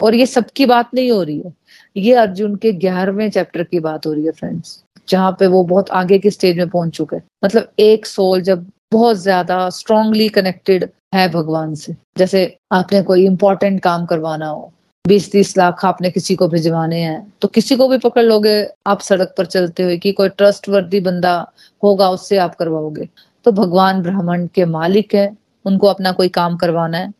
[0.00, 1.52] और ये सबकी बात नहीं हो रही है।
[1.96, 5.90] ये अर्जुन के ग्यारहवें चैप्टर की बात हो रही है फ्रेंड्स जहाँ पे वो बहुत
[5.92, 10.88] आगे की स्टेज में पहुँच चुके हैं। मतलब एक सोल जब बहुत ज़्यादा स्ट्रांगली कनेक्टेड
[11.14, 14.72] है भगवान से। जैसे आपने कोई इंपॉर्टेंट काम करवाना हो
[15.06, 18.52] बीस तीस लाख आपने किसी को भिजवाने हैं तो किसी को भी पकड़ लोगे
[18.86, 21.34] आप सड़क पर चलते हुए कि कोई ट्रस्ट वर्दी बंदा
[21.82, 23.08] होगा, उससे आप करवाओगे।
[23.44, 27.12] तो भगवान ब्राह्मण के मालिक है, उनको अपना कोई काम करवाना है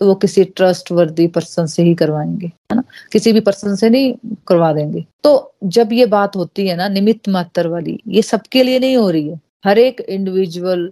[0.00, 2.82] तो वो किसी ट्रस्ट वर्दी पर्सन से ही करवाएँगे, है ना?
[3.12, 4.14] किसी भी पर्सन से नहीं
[4.48, 8.78] करवा देंगे। तो जब ये बात होती है ना, निमित्त मात्र वाली, ये सबके लिए
[8.78, 10.88] नहीं हो रही है। हर एक इंडिविजुअल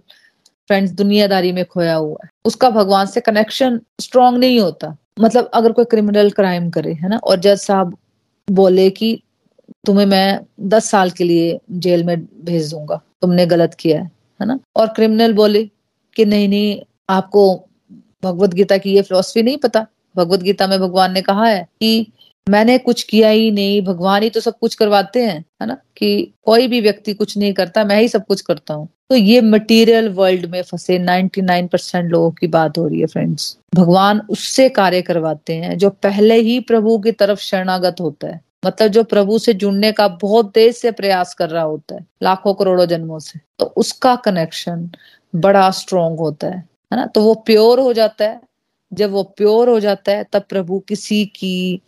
[0.69, 5.71] फ्रेंड्स दुनियादारी में खोया हुआ है। उसका भगवान से कनेक्शन स्ट्रांग नहीं होता। मतलब अगर
[5.71, 7.17] कोई क्रिमिनल क्राइम करे, है ना?
[7.17, 7.97] और जज साहब
[8.47, 9.19] बोले कि
[9.85, 14.47] तुम्हें मैं दस साल के लिए जेल में भेज दूँगा, तुमने गलत किया है है
[14.47, 14.59] ना?
[14.75, 15.63] और क्रिमिनल बोले
[16.15, 17.55] कि नहीं नहीं, आपको
[18.23, 22.07] भगवत गीता की ये फिलोसफी नहीं पता। भगवत गीता में भगवान ने कहा है कि
[22.49, 25.77] मैंने कुछ किया ही नहीं, भगवान ही तो सब कुछ करवाते हैं, है ना?
[25.97, 29.41] कि कोई भी व्यक्ति कुछ नहीं करता, मैं ही सब कुछ करता हूँ। तो ये
[29.41, 34.69] मटेरियल वर्ल्ड में फंसे 99 परसेंट लोगों की बात हो रही है फ्रेंड्स भगवान उससे
[34.69, 39.39] कार्य करवाते हैं, जो पहले ही प्रभु की तरफ़ शरणागत होता है। मतलब जो प्रभु
[39.39, 43.39] से जुड़ने का बहुत देर से प्रयास कर रहा होता है, लाखों करोड़ों जन्मों से।
[43.59, 44.89] तो उसका कनेक्शन
[45.35, 46.57] बड़ा स्ट्रोंग होता है
[46.93, 47.05] है ना?
[47.05, 48.41] तो वो प्योर हो जाता है।
[48.93, 51.81] जब वो प्योर हो जाता है, तब प्रभु किसी की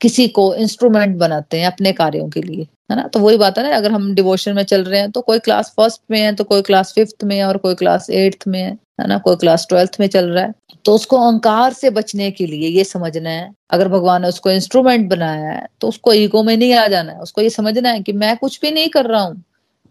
[0.00, 3.02] किसी को इंस्ट्रूमेंट बनाते हैं अपने कार्यों के लिए, है ना?
[3.04, 5.72] तो वही बात है ना, अगर हम डिवोशन में चल रहे हैं तो कोई क्लास
[5.76, 8.76] फ़र्स्ट में है तो कोई क्लास फिफ्थ में है और कोई क्लास एट्थ में है
[9.00, 9.16] है ना?
[9.18, 10.52] कोई क्लास ट्वेल्थ में चल रहा है।
[10.84, 15.08] तो उसको अहंकार से बचने के लिए ये समझना है। अगर भगवान ने उसको इंस्ट्रूमेंट
[15.10, 18.12] बनाया है तो उसको ईगो में नहीं आ जाना है। उसको ये समझना है कि
[18.14, 19.42] मैं कुछ भी नहीं कर रहा हूँ।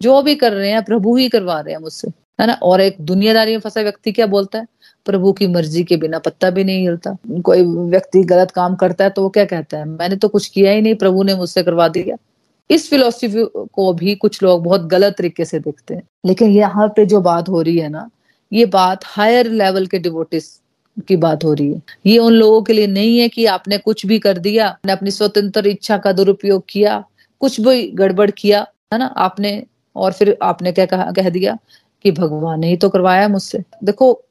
[0.02, 2.08] जो भी कर रहे हैं, प्रभु ही करवा रहे हैं मुझसे,
[2.40, 2.54] है ना?
[2.54, 4.66] और एक दुनियादारी में फंसा व्यक्ति क्या बोलता है?
[5.06, 9.10] प्रभु की मर्ज़ी के बिना, पत्ता भी नहीं हिलता। कोई व्यक्ति गलत काम करता है
[9.10, 9.86] तो वो क्या कहता है?
[9.86, 12.18] मैंने तो कुछ किया ही नहीं, प्रभु ने मुझसे करवा दिया।
[12.70, 13.28] इस फिलोसफी
[13.74, 17.50] को भी कुछ लोग बहुत गलत तरीके से देखते हैं। लेकिन यहाँ पे जो बात
[17.50, 18.10] हो रही है ना,
[18.54, 20.62] ये बात हायर लेवल के डिवोटिस
[21.08, 24.06] की बात हो रही है। ये उन लोगों के लिए नहीं है कि आपने कुछ
[24.06, 27.04] भी कर दिया, आपने अपनी स्वतंत्र इच्छा का दुरुपयोग किया,
[27.40, 29.06] कुछ भी गड़बड़ किया, है ना?
[29.06, 29.64] आपने,
[29.96, 31.58] और फिर आपने क्या कहा, कह दिया
[32.04, 34.25] कि भगवान ने ही तो करवाया मुझसे। देखो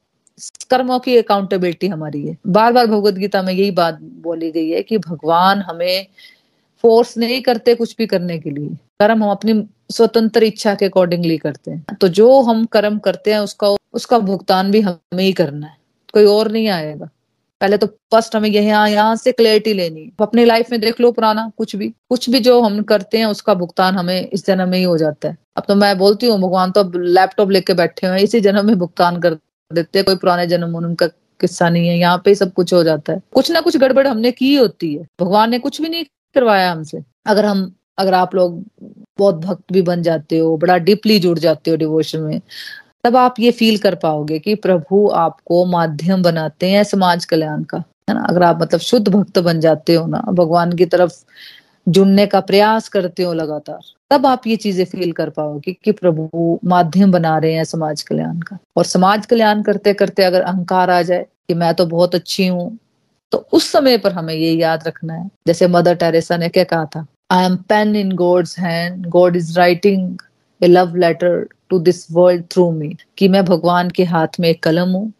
[0.70, 4.82] कर्मों की अकाउंटेबिलिटी हमारी है। बार बार भगवत गीता में यही बात बोली गई है
[4.82, 6.06] कि भगवान हमें
[6.84, 8.68] फोर्स नहीं करते कुछ भी करने के लिए।
[9.00, 13.38] कर्म हम अपनी स्वतंत्र इच्छा के अकॉर्डिंगली करते हैं। तो जो हम कर्म करते हैं,
[13.38, 15.76] उसका उसका भुगतान भी हमें ही करना है।
[16.14, 17.08] कोई और नहीं आएगा।
[17.60, 21.12] पहले तो फ़र्स्ट हमें यहाँ यहाँ से क्लियरिटी लेनी है। अपनी लाइफ में देख लो
[21.12, 24.78] पुराना, कुछ भी। कुछ भी जो हम करते हैं, उसका भुगतान हमें इस जन्म में
[24.78, 28.06] ही हो जाता है। अब तो मैं बोलती हूँ, भगवान तो अब लैपटॉप लेके बैठे
[28.06, 29.34] हुए इसी जन्म में भुगतान कर
[29.72, 31.06] देते कोई पुराने जन्म उनका
[31.40, 34.32] किस्सा नहीं है। यहाँ पे सब कुछ हो जाता है। कुछ ना कुछ गड़बड़ हमने
[34.32, 38.64] की होती है। भगवान ने कुछ भी नहीं करवाया हमसे। अगर हम, अगर आप लोग
[39.18, 42.40] बहुत भक्त भी बन जाते हो, बड़ा डीपली जुड़ जाते हो डिवोशन में,
[43.04, 47.78] तब आप ये फील कर पाओगे कि प्रभु आपको माध्यम बनाते हैं समाज कल्याण का।
[47.78, 48.26] है ना?
[48.28, 51.12] अगर आप मतलब शुद्ध भक्त बन जाते हो ना, भगवान की तरफ़
[51.88, 53.78] जुड़ने का प्रयास करते हो लगातार
[54.14, 58.38] तब आप ये चीज़ें फील कर पाओगे कि प्रभु माध्यम बना रहे हैं समाज कल्याण
[58.40, 62.46] का। और समाज कल्याण करते करते अगर अहंकार आ जाए कि मैं तो बहुत अच्छी
[62.46, 62.76] हूँ
[63.32, 66.84] तो उस समय पर हमें ये याद रखना है। जैसे मदर टेरेसा ने क्या कहा
[66.86, 67.04] था?
[67.30, 70.18] I am pen in God's hand God is writing
[70.60, 74.62] a love letter to this world through me कि मैं भगवान के हाथ में एक
[74.62, 75.12] कलम हूँ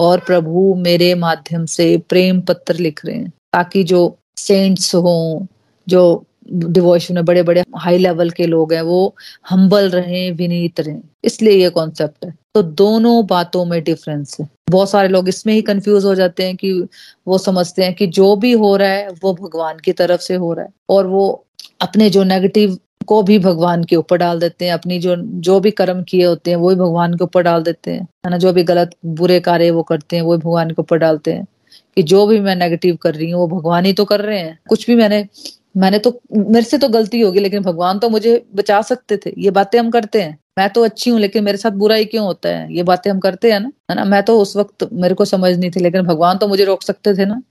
[0.00, 5.46] और प्रभु मेरे माध्यम से प्रेम पत्र लिख रहे हैं। ताकि जो सेंट्स हों,
[5.86, 9.14] जो डिवोशन में बड़े बड़े हाई लेवल के लोग हैं, वो
[9.50, 14.90] हम्बल रहे, विनीत रहे। इसलिए ये कॉन्सेप्ट है। तो दोनों बातों में डिफरेंस है। बहुत
[14.90, 16.86] सारे लोग इसमें ही कंफ्यूज हो जाते हैं कि
[17.28, 20.52] वो समझते हैं कि जो भी हो रहा है, वो भगवान की तरफ़ से हो
[20.52, 21.44] रहा है। और वो
[21.80, 25.70] अपने जो नेगेटिव को भी भगवान के ऊपर डाल देते हैं, अपनी जो जो भी
[25.70, 28.38] कर्म किए होते हैं, वो भी भगवान के ऊपर डाल देते हैं। है ना?
[28.38, 31.46] जो भी गलत, बुरे कार्य वो करते हैं, वो भगवान के ऊपर डालते हैं।
[31.96, 34.58] कि जो भी मैं नेगेटिव कर रही हूँ, वो भगवान ही तो कर रहे हैं।
[34.68, 35.26] कुछ भी मैंने
[35.74, 39.50] मैंने तो मेरे से तो गलती होगी, लेकिन भगवान तो मुझे बचा सकते थे। ये
[39.50, 42.48] बातें हम करते हैं। मैं तो अच्छी हूँ, लेकिन मेरे साथ बुरा ही क्यों होता
[42.48, 42.74] है?
[42.74, 43.70] ये बातें हम करते हैं ना?
[43.90, 44.04] है ना?
[44.04, 47.14] मैं तो उस वक्त मेरे को समझ नहीं थी, लेकिन भगवान तो मुझे रोक सकते
[47.14, 47.42] थे ना?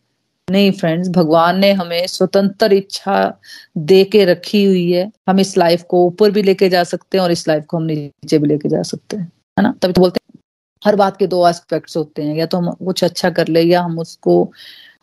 [0.48, 3.40] नहीं फ्रेंड्स भगवान ने हमें स्वतंत्र इच्छा
[3.78, 7.24] दे के रखी हुई है। हम इस लाइफ को ऊपर भी लेके जा सकते हैं
[7.24, 9.74] और इस लाइफ को हम नीचे भी लेके जा सकते हैं। है ना?
[9.82, 10.40] तभी तो बोलते हैं,
[10.82, 13.82] हर बात के दो एस्पेक्ट्स होते हैं। या तो हम कुछ अच्छा कर ले, या
[13.82, 14.52] हम उसको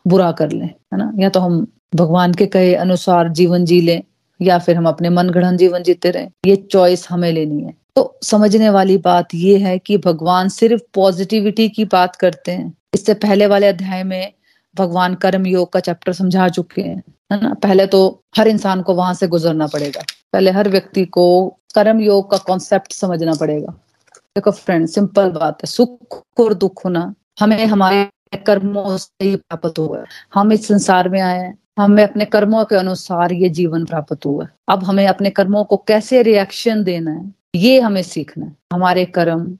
[0.07, 1.13] बुरा कर लें, है ना?
[1.19, 4.03] या तो हम भगवान के कहे अनुसार जीवन जी लें,
[4.41, 8.19] या फिर हम अपने मन गढ़ जीवन जीते रहें। ये चॉइस हमें लेनी है। तो
[8.23, 13.47] समझने वाली बात ये है कि भगवान सिर्फ़ पॉजिटिविटी की बात करते हैं। इससे पहले
[13.47, 14.33] वाले अध्याय में
[14.75, 17.53] भगवान कर्म योग का चैप्टर समझा चुके हैं, है ना?
[17.53, 20.01] पहले तो हर इंसान को वहाँ से गुजरना पड़ेगा।
[20.33, 23.73] पहले हर व्यक्ति को कर्म योग का कॉन्सेप्ट समझना पड़ेगा।
[24.35, 29.79] देखो फ्रेंड सिंपल बात है, सुख और दुख होना हमें हमारे कर्मों से ही प्राप्त
[29.79, 34.25] हुआ। हम इस संसार में आए हैं। हमें अपने कर्मों के अनुसार ये जीवन प्राप्त
[34.25, 39.05] हुआ। अब हमें अपने कर्मों को कैसे रिएक्शन देना है, ये हमें सीखना है। हमारे
[39.05, 39.57] कर्म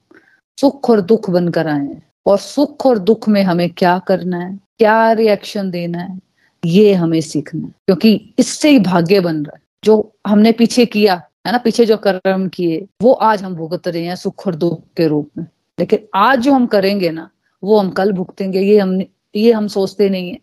[0.60, 4.60] सुख और दुख बनकर आए हैं और सुख और दुख में हमें क्या करना है,
[4.78, 6.20] क्या रिएक्शन देना है,
[6.64, 11.22] ये हमें सीखना है। क्योंकि इससे ही भाग्य बन रहा है। जो हमने पीछे किया,
[11.46, 11.58] है ना?
[11.58, 15.30] पीछे जो कर्म किए, वो आज हम भुगत रहे हैं सुख और दुख के रूप
[15.38, 15.46] में।
[15.78, 17.30] लेकिन आज जो हम करेंगे ना
[17.64, 19.02] वो हम कल भुगतेंगे, ये हम
[19.36, 20.38] ये हम सोचते नहीं है।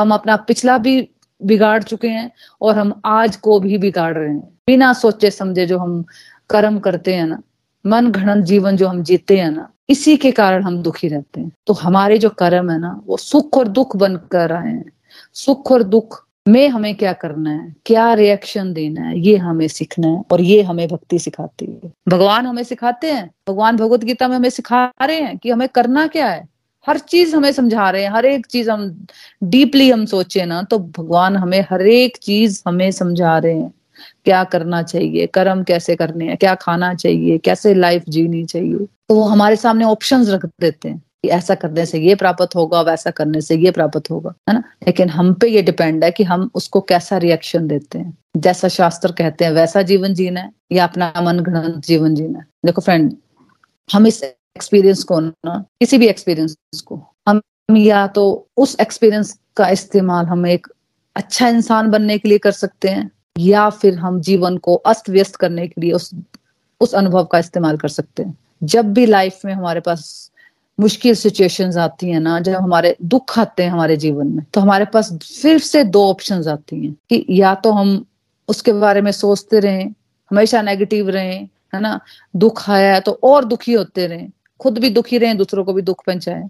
[0.00, 1.08] हम अपना पिछला भी
[1.42, 5.78] बिगाड़ चुके हैं और हम आज को भी बिगाड़ रहे हैं। बिना सोचे समझे जो
[5.78, 6.04] हम
[6.50, 7.42] कर्म करते हैं ना,
[7.86, 11.52] मन घड़न जीवन जो हम जीते हैं ना, इसी के कारण हम दुखी रहते हैं।
[11.66, 14.92] तो हमारे जो कर्म है ना, वो सुख और दुख बन कर आए हैं।
[15.34, 17.74] सुख और दुख में हमें क्या करना है?
[17.86, 19.18] क्या रिएक्शन देना है?
[19.18, 23.76] ये हमें सीखना है और ये हमें भक्ति सिखाती है। भगवान हमें सिखाते हैं। भगवान
[23.76, 26.53] भगवत गीता में हमें सिखा रहे हैं कि हमें करना क्या है।
[26.86, 29.06] हर चीज़ हमें समझा रहे हैं, हर एक चीज़ हम
[29.42, 33.74] डीपली हम सोचे ना तो भगवान हमें हर एक चीज़ हमें समझा रहे हैं।
[34.24, 39.14] क्या करना चाहिए, कर्म कैसे करने हैं, क्या खाना चाहिए, कैसे लाइफ जीनी चाहिए। तो
[39.14, 43.10] वो हमारे सामने ऑप्शंस रख देते हैं कि ऐसा करने से ये प्राप्त होगा, वैसा
[43.10, 44.62] करने से ये प्राप्त होगा, है ना?
[44.86, 49.12] लेकिन हम पे ये डिपेंड है कि हम उसको कैसा रिएक्शन देते हैं। जैसा शास्त्र
[49.12, 53.16] कहते हैं, वैसा जीवन जीना है या अपना मन घड़न जीवन जीना है। देखो फ्रेंड
[53.92, 54.24] हम इस
[54.56, 57.40] एक्सपीरियंस को ना, किसी भी एक्सपीरियंस को, हम
[57.70, 58.24] या तो
[58.56, 60.66] उस एक्सपीरियंस का इस्तेमाल हम एक
[61.16, 65.36] अच्छा इंसान बनने के लिए कर सकते हैं, या फिर हम जीवन को अस्त व्यस्त
[65.36, 66.10] करने के लिए उस
[66.80, 70.30] उस अनुभव का इस्तेमाल कर सकते हैं। जब भी लाइफ में हमारे पास
[70.78, 74.84] मुश्किल सिचुएशंस आती है ना, जब हमारे दुख आते हैं हमारे जीवन में तो हमारे
[74.84, 78.04] पास फिर से दो ऑप्शन आती हैं कि या तो हम
[78.48, 79.88] उसके बारे में सोचते रहें,
[80.30, 82.00] हमेशा नेगेटिव रहें, है ना,
[82.36, 85.82] दुख आया है तो और दुखी होते रहें खुद भी दुखी रहें, दूसरों को भी
[85.82, 86.48] दुख पहुंचाएँ।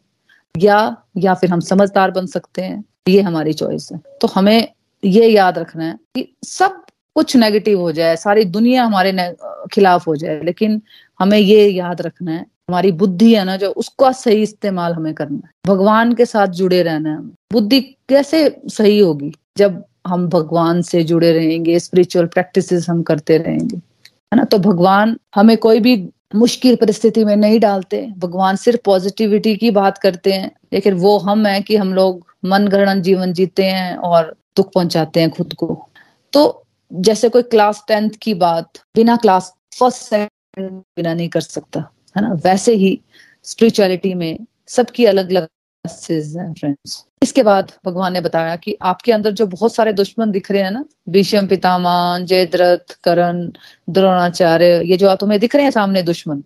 [0.58, 4.68] या या फिर हम समझदार बन सकते हैं, ये हमारी चॉइस है। तो हमें
[5.04, 6.80] ये याद रखना है कि सब
[7.16, 9.34] कुछ नेगेटिव हो जाए, सारी दुनिया हमारे
[9.72, 10.80] खिलाफ हो जाए, लेकिन
[11.20, 15.36] हमें ये याद रखना है, हमारी बुद्धि है ना जो उसका सही इस्तेमाल हमें करना
[15.36, 17.18] है। भगवान के साथ जुड़े रहना है
[17.52, 19.32] बुद्धि कैसे सही होगी?
[19.58, 24.44] जब हम भगवान से जुड़े रहेंगे स्पिरिचुअल प्रैक्टिसेस हम करते रहेंगे, है ना?
[24.44, 25.96] तो भगवान हमें कोई भी
[26.34, 31.46] मुश्किल परिस्थिति में नहीं डालते, भगवान सिर्फ़ पॉजिटिविटी की बात करते हैं लेकिन वो हम
[31.46, 35.88] है कि हम लोग मन गणन जीवन जीते हैं और दुख पहुंचाते हैं खुद को।
[36.32, 41.80] तो जैसे कोई क्लास टेंथ की बात, बिना क्लास फ़र्स्ट सेकंड बिना नहीं कर सकता,
[42.16, 42.32] है ना?
[42.44, 43.00] वैसे ही
[43.44, 49.12] स्पिरिचुअलिटी में सबकी अलग अलग क्लासेस हैं फ्रेंड्स इसके बाद भगवान ने बताया कि आपके
[49.12, 53.50] अंदर जो बहुत सारे दुश्मन दिख रहे हैं ना, भीष्म, पितामह, जयद्रथ, करण,
[53.90, 56.42] द्रोणाचार्य, ये जो तुम्हें दिख रहे हैं सामने दुश्मन,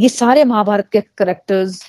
[0.00, 1.82] ये सारे महाभारत के करेक्टर्स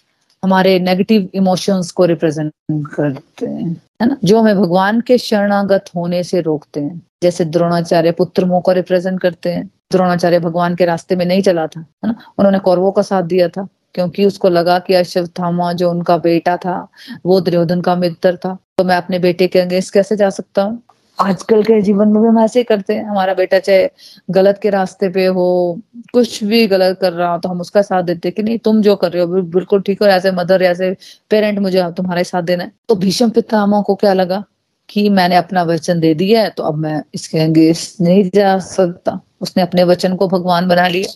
[0.43, 4.17] हमारे नेगेटिव इमोशंस को रिप्रेजेंट करते हैं, है ना?
[4.24, 9.22] जो हमें भगवान के शरणागत होने से रोकते हैं। जैसे द्रोणाचार्य पुत्र मोह को रिप्रेजेंट
[9.22, 12.15] करते हैं। द्रोणाचार्य भगवान के रास्ते में नहीं चला था, है ना?
[12.38, 16.88] उन्होंने कौरवों का साथ दिया था। क्योंकि उसको लगा कि अश्वत्थामा जो उनका बेटा था,
[17.25, 20.82] वो दुर्योधन का मित्र था। तो मैं अपने बेटे के अगेंस्ट कैसे जा सकता हूँ?
[21.19, 23.89] आजकल के जीवन में भी हम ऐसे ही करते हैं। हमारा बेटा चाहे
[24.30, 25.80] गलत के रास्ते पे हो,
[26.13, 28.95] कुछ भी गलत कर रहा हो तो हम उसका साथ देते कि नहीं, तुम जो
[28.95, 30.95] कर रहे हो बिल्कुल ठीक हो ऐसे मदर ऐसे
[31.30, 34.43] पेरेंट मुझे तुम्हारा साथ देना है। तो भीषम पितामह को क्या लगा
[34.89, 39.19] कि मैंने अपना वचन दे दिया है तो अब मैं इसके अगेंस्ट नहीं जा सकता।
[39.41, 41.12] उसने अपने वचन को भगवान बना लिया।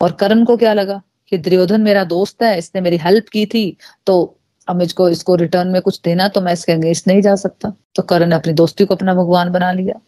[0.00, 1.00] और करण को क्या लगा?
[1.30, 4.36] कि दुर्योधन मेरा दोस्त है इसने मेरी हेल्प की थी तो
[4.68, 8.02] अब मुझको इसको रिटर्न में कुछ देना तो मैं इसके अगेंस्ट नहीं जा सकता। तो
[8.02, 10.00] करण अपनी दोस्ती को अपना भगवान बना लिया।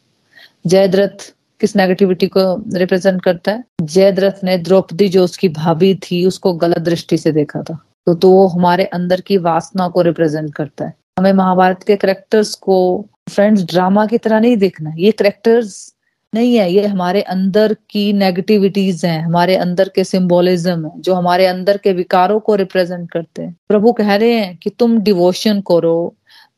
[0.67, 3.65] जयद्रथ किस नेगेटिविटी को रिप्रेजेंट करता है?
[3.83, 8.31] जयद्रथ ने द्रौपदी जो उसकी भाभी थी उसको गलत दृष्टि से देखा था। तो, तो
[8.31, 13.63] वो हमारे अंदर की वासना को रिप्रेजेंट करता है। हमें महाभारत के करेक्टर्स को फ्रेंड्स
[13.63, 15.92] ड्रामा की तरह नहीं देखना। ये करेक्टर्स
[16.33, 21.47] नहीं है, ये हमारे अंदर की नेगेटिविटीज हैं, हमारे अंदर के सिंबोलिज्म है, जो हमारे
[21.47, 26.15] अंदर के विकारों को रिप्रेजेंट करते हैं। प्रभु कह रहे हैं कि तुम डिवोशन करो,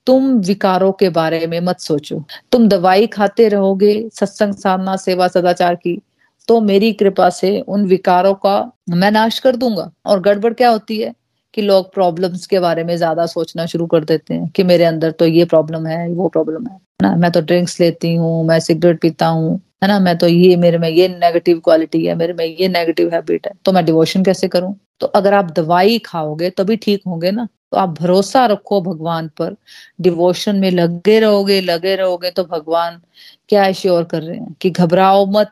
[0.07, 5.75] तुम विकारों के बारे में मत सोचो। तुम दवाई खाते रहोगे, सत्संग, साधना, सेवा, सदाचार
[5.75, 6.01] की
[6.49, 8.57] तो मेरी कृपा से उन विकारों का
[8.91, 11.13] मैं नाश कर दूँगा। और गड़बड़ क्या होती है?
[11.55, 15.11] कि लोग प्रॉब्लम्स के बारे में ज़्यादा सोचना शुरू कर देते हैं कि मेरे अंदर
[15.11, 17.15] तो ये प्रॉब्लम है, वो प्रॉब्लम है ना?
[17.17, 19.99] मैं तो ड्रिंक्स लेती हूँ, मैं सिगरेट पीता हूँ, है ना?
[20.01, 23.53] मैं तो ये, मेरे में ये नेगेटिव क्वालिटी है, मेरे में ये नेगेटिव हैबिट है
[23.65, 24.75] तो मैं डिवोशन कैसे करूँ?
[25.01, 27.49] तो अगर आप दवाई खाओगे तभी ठीक होंगे ना?
[27.73, 29.55] तो आप भरोसा रखो भगवान पर।
[30.01, 33.01] डिवोशन में लगे रहोगे लगे रहोगे तो भगवान
[33.49, 35.51] क्या श्योर कर रहे हैं कि घबराओ मत।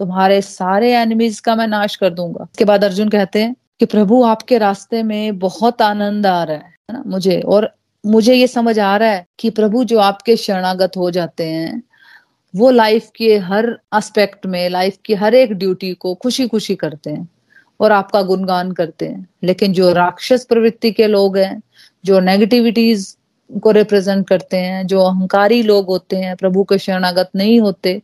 [0.00, 4.22] तुम्हारे सारे एनिमीज का मैं नाश कर दूँगा। उसके बाद अर्जुन कहते हैं कि प्रभु
[4.22, 7.02] आपके रास्ते में बहुत आनंद आ रहा है ना?
[7.06, 7.74] मुझे, और
[8.06, 11.82] मुझे ये समझ आ रहा है कि प्रभु जो आपके शरणागत हो जाते हैं,
[12.56, 17.10] वो लाइफ के हर एस्पेक्ट में लाइफ की हर एक ड्यूटी को खुशी खुशी करते
[17.10, 17.28] हैं
[17.80, 21.62] और आपका गुणगान करते हैं। लेकिन जो राक्षस प्रवृत्ति के लोग हैं,
[22.04, 23.16] जो नेगेटिविटीज
[23.62, 28.02] को रिप्रेजेंट करते हैं, जो अहंकारी लोग होते हैं, प्रभु के शरणागत नहीं होते,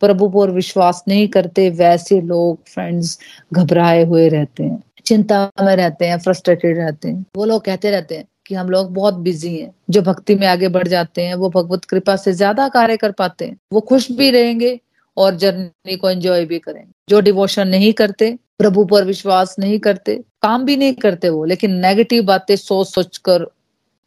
[0.00, 3.18] प्रभु पर विश्वास नहीं करते, वैसे लोग फ्रेंड्स
[3.52, 8.16] घबराए हुए रहते हैं। चिंता में रहते हैं फ्रस्ट्रेटेड रहते हैं। वो लोग कहते रहते
[8.16, 11.48] हैं कि हम लोग बहुत बिज़ी हैं। जो भक्ति में आगे बढ़ जाते हैं, वो
[11.50, 14.78] भगवत कृपा से ज़्यादा कार्य कर पाते हैं। वो खुश भी रहेंगे
[15.16, 20.14] और जर्नी को एंजॉय भी करें जो डिवोशन नहीं करते, प्रभु पर विश्वास नहीं करते,
[20.42, 23.46] काम भी नहीं करते वो, लेकिन नेगेटिव बातें सोच सोच कर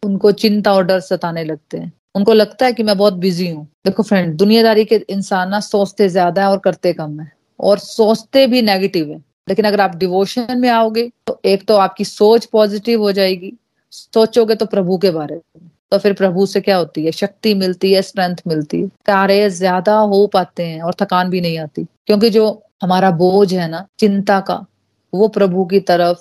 [0.04, 3.66] उनको चिंता और डर सताने लगते हैं। उनको लगता है कि मैं बहुत बिज़ी हूँ।
[3.86, 8.46] देखो फ्रेंड दुनियादारी के इंसान ना सोचते ज़्यादा है और करते कम है। और सोचते
[8.48, 13.02] भी नेगेटिव है। लेकिन अगर आप डिवोशन में आओगे तो एक तो आपकी सोच पॉजिटिव
[13.02, 13.54] हो जाएगी।
[13.94, 17.12] सोचोगे तो प्रभु के बारे में। तो फिर प्रभु से क्या होती है?
[17.12, 21.60] शक्ति मिलती है स्ट्रेंथ मिलती है। कार्य ज़्यादा हो पाते हैं और थकान भी नहीं
[21.60, 24.66] आती। क्योंकि जो हमारा बोझ है ना, चिंता का,
[25.14, 26.20] वो प्रभु की तरफ़,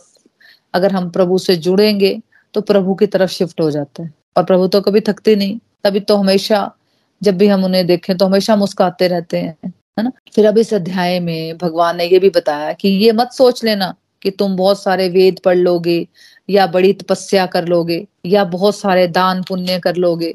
[0.75, 2.21] अगर हम प्रभु से जुड़ेंगे
[2.55, 6.01] तो प्रभु की तरफ़ शिफ्ट हो जाते हैं। और प्रभु तो कभी थकते नहीं। तभी
[6.01, 6.71] तो हमेशा,
[7.23, 10.11] जब भी हम उन्हें देखें तो हमेशा मुस्काते रहते हैं। है ना?
[10.35, 13.95] फिर अब इस अध्याय में भगवान ने ये भी बताया कि ये मत सोच लेना
[14.23, 16.07] कि तुम बहुत सारे वेद पढ़ लोगे,
[16.49, 20.35] या बड़ी तपस्या कर लोगे, या बहुत सारे दान पुण्य कर लोगे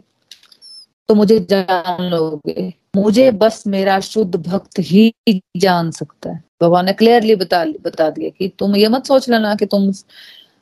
[1.10, 5.12] तो मुझे जान लोगे। मुझे बस मेरा शुद्ध भक्त ही
[5.58, 9.54] जान सकता है। भगवान ने क्लियरली बता बता दिया कि तुम ये मत सोच लेना
[9.56, 9.92] कि तुम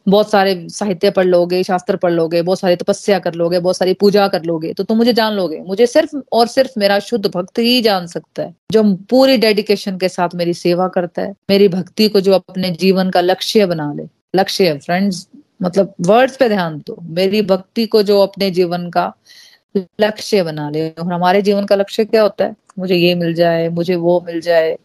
[0.08, 3.94] बहुत सारे साहित्य पढ़ लोगे, शास्त्र पढ़ लोगे, बहुत सारी तपस्या कर लोगे, बहुत सारी
[3.94, 7.60] पूजा कर लोगे तो तुम मुझे जान लोगे। मुझे सिर्फ़ और सिर्फ़ मेरा शुद्ध भक्त
[7.60, 12.08] ही जान सकता है, जो पूरी डेडिकेशन के साथ मेरी सेवा करता है, मेरी भक्ति
[12.10, 15.28] को जो अपने जीवन का लक्ष्य बना ले। लक्ष्य फ्रेंड्स
[15.62, 19.14] मतलब वर्ड्स पे ध्यान दो। मेरी भक्ति को जो अपने जीवन का
[20.02, 22.56] लक्ष्य बना ले। और हमारे जीवन का लक्ष्य क्या होता है?
[22.80, 24.78] मुझे ये मिल जाए, मुझे वो मिल जाए।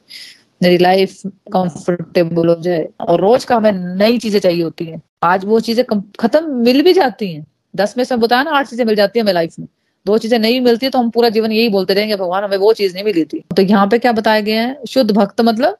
[0.64, 1.20] मेरी लाइफ
[1.53, 5.85] कंफर्टेबल हो जाए। और रोज का हमें नई चीज़ें चाहिए होती हैं। आज वो चीज़ें
[6.20, 9.22] खत्म मिल भी जाती हैं। दस में से बताया ना, आठ चीज़ें मिल जाती है
[9.22, 9.66] हमें लाइफ में।
[10.07, 12.94] दो चीज़ें नहीं मिलती तो हम पूरा जीवन यही बोलते रहेंगे, भगवान, हमें वो चीज़
[12.94, 14.77] नहीं मिली थी। तो यहाँ पे क्या बताया गया है?
[14.88, 15.77] शुद्ध भक्त मतलब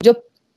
[0.00, 0.14] जो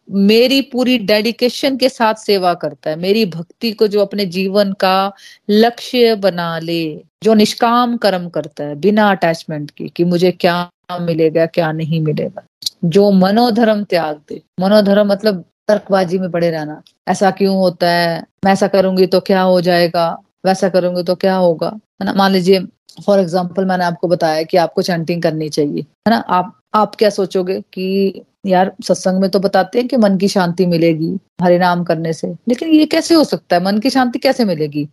[0.08, 5.12] मेरी पूरी डेडिकेशन के साथ सेवा करता है, मेरी भक्ति को जो अपने जीवन का
[5.50, 10.70] लक्ष्य बना ले, जो निष्काम कर्म करता है, बिना अटैचमेंट की, कि मुझे क्या
[11.02, 12.44] मिलेगा, क्या नहीं मिलेगा।
[12.84, 18.24] जो मनोधर्म त्याग दे। मनोधर्म मतलब तर्कबाजी में पड़े रहना। ऐसा क्यों होता है?
[18.46, 20.10] मैं ऐसा करूँगी तो क्या हो जाएगा?
[20.46, 21.68] वैसा करूँगी तो क्या होगा?
[21.68, 22.14] है ना?
[22.14, 22.60] मान लीजिए
[23.06, 26.18] फॉर एग्ज़ाम्पल मैंने आपको बताया कि आपको चैंटिंग करनी चाहिए। है ना?
[26.18, 30.66] आप आप क्या सोचोगे कि यार, सत्संग में तो बताते हैं कि मन की शांति
[30.66, 33.64] मिलेगी हरे नाम करने से। लेकिन ये कैसे हो सकता है?
[33.64, 34.88] मन की शांति कैसे मिलेगी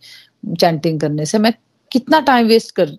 [0.61, 1.39] चैंटिंग करने से?
[1.39, 1.53] मैं
[1.93, 2.97] कितना टाइम वेस्ट कर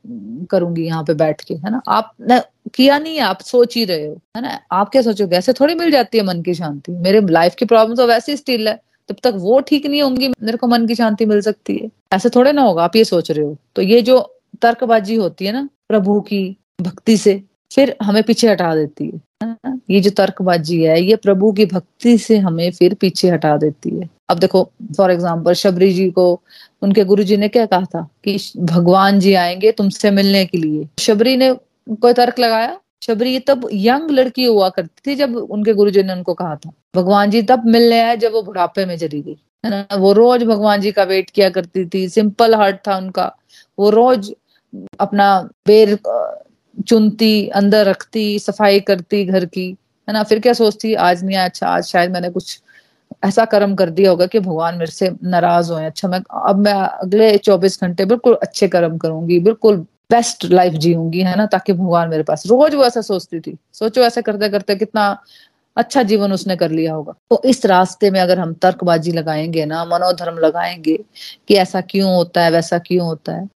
[0.51, 1.81] करूँगी यहाँ पे बैठ के है ना?
[1.87, 2.39] आप न,
[2.75, 4.59] किया नहीं है आप सोच ही रहे हो है ना?
[4.71, 5.35] आप क्या सोचोगे?
[5.37, 8.37] ऐसे थोड़ी मिल जाती है मन की शांति। मेरे लाइफ की प्रॉब्लम तो वैसे ही
[8.37, 8.75] स्टिल है।
[9.09, 12.29] जब तक वो ठीक नहीं होंगी मेरे को मन की शांति मिल सकती है। ऐसे
[12.29, 14.19] थोड़े ना होगा आप ये सोच रहे हो। तो ये जो
[14.61, 19.21] तर्कबाजी होती है ना प्रभु की भक्ति से फिर हमें पीछे हटा देती है
[19.89, 24.09] ये जो तर्कबाजी है ये प्रभु की भक्ति से हमें फिर पीछे हटा देती है।
[24.29, 24.63] अब देखो
[24.97, 26.25] फॉर एग्ज़ाम्पल शबरी जी को
[26.81, 30.89] उनके गुरु जी ने क्या कहा था कि भगवान जी आएँगे तुमसे मिलने के लिए।
[30.99, 31.53] शबरी ने
[32.01, 32.79] कोई तर्क लगाया?
[33.03, 36.71] शबरी तब यंग लड़की हुआ करती थी जब उनके गुरु जी ने उनको कहा था।
[36.95, 39.95] भगवान जी तब मिलने आए जब वो बुढ़ापे में चली गई। है ना?
[39.95, 43.35] वो रोज भगवान जी का वेट किया करती थी, सिंपल हार्ट था उनका।
[43.79, 44.33] वो रोज
[44.99, 45.97] अपना बेर
[46.87, 49.75] चुनती, अंदर रखती, सफ़ाई करती घर की।
[50.07, 50.23] है ना?
[50.23, 52.61] फिर क्या सोचती, आज नहीं आया अच्छा आज शायद मैंने कुछ
[53.25, 56.73] ऐसा कर्म कर दिया होगा कि भगवान मेरे से नाराज़ हो अच्छा मैं, अब मैं
[56.73, 59.77] अगले चौबीस घंटे बिल्कुल अच्छे कर्म करूँगी, बिल्कुल
[60.11, 64.01] बेस्ट लाइफ जीऊँगी, है ना, ताकि भगवान मेरे पास। रोज वो ऐसा सोचती थी। सोचो
[64.01, 65.15] ऐसा करते करते कितना
[65.77, 69.83] अच्छा जीवन उसने कर लिया होगा। तो इस रास्ते में अगर हम तर्कबाजी लगाएँगे ना,
[69.85, 70.97] मनोधर्म लगाएँगे
[71.47, 73.47] कि ऐसा क्यों होता है, वैसा क्यों होता है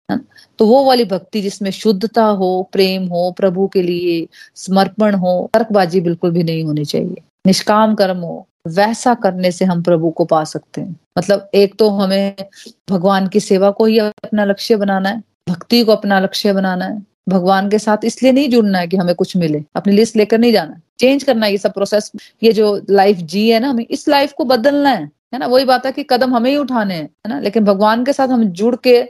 [0.59, 6.01] तो वो वाली भक्ति जिसमें शुद्धता हो, प्रेम हो, प्रभु के लिए समर्पण हो, तर्कबाजी
[6.01, 10.43] बिल्कुल भी नहीं होनी चाहिए। निष्काम कर्म हो वैसा करने से हम प्रभु को पा
[10.45, 12.35] सकते हैं। मतलब एक तो हमें
[12.91, 17.03] भगवान की सेवा को ही अपना लक्ष्य बनाना है, भक्ति को अपना लक्ष्य बनाना है,
[17.29, 20.53] भगवान के साथ इसलिए नहीं जुड़ना है कि हमें कुछ मिले, अपनी लिस्ट लेकर नहीं
[20.53, 22.11] जाना। चेंज करना है ये सब प्रोसेस
[22.43, 25.47] ये जो लाइफ जी है ना, हमें इस लाइफ को बदलना है है ना?
[25.47, 27.41] वही बात है कि कदम हमें ही उठाने हैं, है ना?
[27.41, 29.03] लेकिन भगवान के साथ हम जुड़ के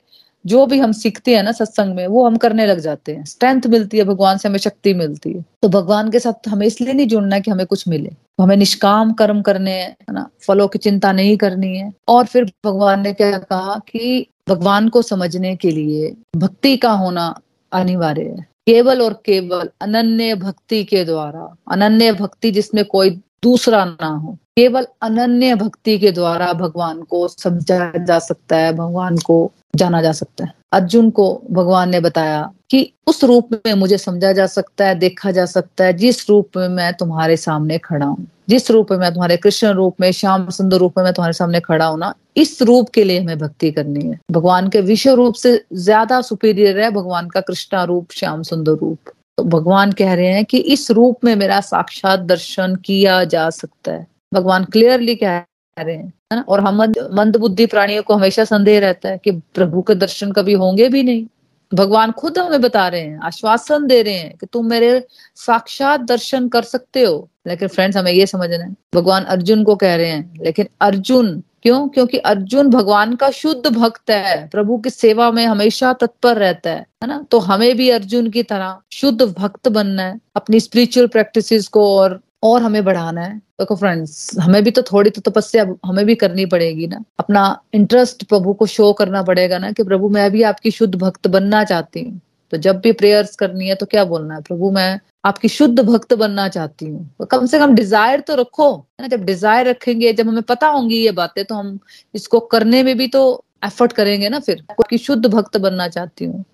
[0.47, 3.63] जो भी हम सीखते हैं ना सत्संग में, वो हम करने लग जाते हैं। स्ट्रेंथ
[3.67, 7.07] मिलती है, भगवान से हमें शक्ति मिलती है। तो भगवान के साथ हमें इसलिए नहीं
[7.07, 10.29] जुड़ना है कि हमें कुछ मिले। तो हमें निष्काम कर्म करने हैं ना?
[10.47, 15.03] फलों की चिंता नहीं करनी है। और फिर भगवान ने क्या कहा कि भगवान को
[15.03, 17.41] समझने के लिए भक्ति का होना
[17.73, 23.11] अनिवार्य है। केवल और केवल अनन्य भक्ति के द्वारा, अनन्य भक्ति जिसमें कोई
[23.43, 29.17] दूसरा ना हो। केवल अनन्य भक्ति के द्वारा भगवान को समझा जा सकता है, भगवान
[29.17, 33.99] को जाना जा सकता है। अर्जुन को भगवान ने बताया कि उस रूप में मुझे
[33.99, 38.07] समझा जा सकता है, देखा जा सकता है, जिस रूप में मैं तुम्हारे सामने खड़ा
[38.07, 41.33] हूँ। जिस रूप में मैं तुम्हारे कृष्ण रूप में, श्याम सुंदर रूप में मैं तुम्हारे
[41.33, 45.11] सामने खड़ा हूँ ना, इस रूप के लिए हमें भक्ति करनी है। भगवान के विश्व
[45.11, 50.15] रूप से ज़्यादा सुपीरियर है भगवान का कृष्णा रूप, श्याम सुंदर रूप। तो भगवान कह
[50.15, 55.15] रहे हैं कि इस रूप में मेरा साक्षात दर्शन किया जा सकता है। भगवान क्लियरली
[55.15, 55.39] कह
[55.79, 56.45] रहे हैं, है ना?
[56.49, 60.53] और हम मंद बुद्धि प्राणियों को हमेशा संदेह रहता है कि प्रभु के दर्शन कभी
[60.53, 61.27] होंगे भी नहीं।
[61.75, 65.07] भगवान खुद हमें बता रहे हैं, आश्वासन दे रहे हैं कि तुम मेरे
[65.37, 69.95] साक्षात दर्शन कर सकते हो। लेकिन फ्रेंड्स हमें ये समझना है, भगवान अर्जुन को कह
[69.97, 71.89] रहे हैं, लेकिन अर्जुन, क्यों?
[71.89, 76.87] क्योंकि अर्जुन भगवान का शुद्ध भक्त है, प्रभु की सेवा में हमेशा तत्पर रहता है
[77.03, 77.25] है ना?
[77.31, 82.21] तो हमें भी अर्जुन की तरह शुद्ध भक्त बनना है, अपनी स्पिरिचुअल प्रैक्टिसेस को और
[82.43, 86.47] और हमें बढ़ाना है। देखो फ्रेंड्स हमें भी तो थोड़ी तो तपस्या हमें भी करनी
[86.47, 90.71] पड़ेगी ना। अपना इंटरेस्ट प्रभु को शो करना पड़ेगा ना कि प्रभु मैं भी आपकी
[90.71, 92.21] शुद्ध भक्त बनना चाहती हूँ।
[92.53, 94.41] तो जब भी प्रेयर्स करनी है तो क्या बोलना है?
[94.43, 98.73] प्रभु, मैं आपकी शुद्ध भक्त बनना चाहती हूँ। तो कम से कम डिज़ायर तो रखो,
[98.75, 99.09] है ना?
[99.09, 101.79] जब डिज़ायर रखेंगे, जब हमें पता होंगी ये बातें तो हम
[102.15, 103.23] इसको करने में भी तो
[103.65, 106.45] एफर्ट करेंगे ना फिर। आपकी शुद्ध भक्त बनना चाहती हूँ।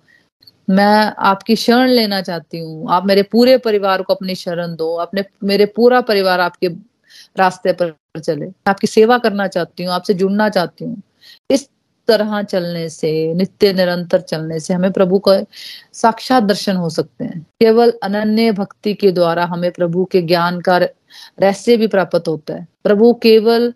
[0.70, 5.24] मैं आपकी शरण लेना चाहती हूँ। आप मेरे पूरे परिवार को अपनी शरण दो। अपने,
[5.44, 6.68] मेरे पूरा परिवार आपके
[7.38, 11.02] रास्ते पर चले। आपकी सेवा करना चाहती हूँ, आपसे जुड़ना चाहती हूँ।
[11.50, 11.68] इस
[12.08, 15.44] तरह चलने से, नित्य निरंतर चलने से हमें प्रभु का
[15.92, 20.78] साक्षात दर्शन हो सकते हैं। केवल अनन्य भक्ति के द्वारा हमें प्रभु के ज्ञान का
[20.78, 23.74] रहस्य भी प्राप्त होता है। प्रभु केवल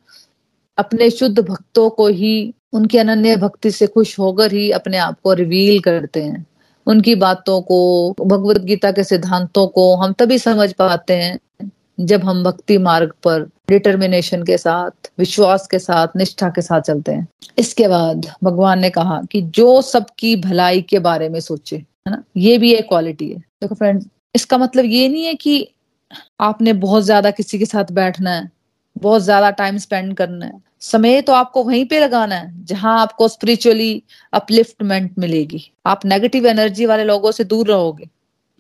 [0.78, 5.32] अपने शुद्ध भक्तों को ही, उनकी अनन्य भक्ति से खुश होकर ही अपने आप को
[5.32, 6.46] रिवील करते हैं।
[6.86, 11.38] उनकी बातों को, भगवत गीता के सिद्धांतों को हम तभी समझ पाते हैं
[12.00, 17.12] जब हम भक्ति मार्ग पर डिटर्मिनेशन के साथ, विश्वास के साथ, निष्ठा के साथ चलते
[17.12, 17.26] हैं।
[17.58, 22.22] इसके बाद भगवान ने कहा कि जो सबकी भलाई के बारे में सोचे, है ना?
[22.36, 25.68] ये भी एक क्वालिटी है। देखो फ्रेंड्स इसका मतलब ये नहीं है कि
[26.40, 28.50] आपने बहुत ज़्यादा किसी के साथ बैठना है।
[28.96, 33.28] बहुत ज़्यादा टाइम स्पेंड करना है। समय तो आपको वहीं पे लगाना है, जहाँ आपको
[33.28, 38.08] स्पिरिचुअली अपलिफ्टमेंट मिलेगी। आप नेगेटिव एनर्जी वाले लोगों से दूर रहोगे,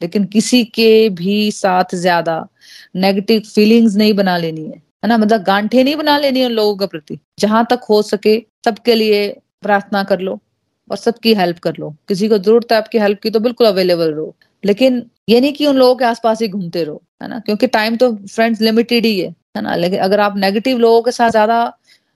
[0.00, 2.46] लेकिन किसी के भी साथ ज़्यादा
[2.96, 5.16] नेगेटिव फीलिंग्स नहीं बना लेनी है। है ना?
[5.18, 9.28] मतलब गांठे नहीं बना लेनी उन लोगों के प्रति। जहाँ तक हो सके सबके लिए
[9.62, 10.38] प्रार्थना कर लो
[10.90, 14.12] और सबकी हेल्प कर लो। किसी को ज़रूरत है आपकी हेल्प की तो बिल्कुल अवेलेबल
[14.12, 17.38] रहो। लेकिन ये नहीं कि उन लोगों के आसपास ही घूमते रहो। है ना?
[17.40, 19.74] क्योंकि टाइम तो फ्रेंड्स लिमिटेड ही है है ना?
[19.76, 21.72] लेकिन अगर आप नेगेटिव लोगों के साथ ज़्यादा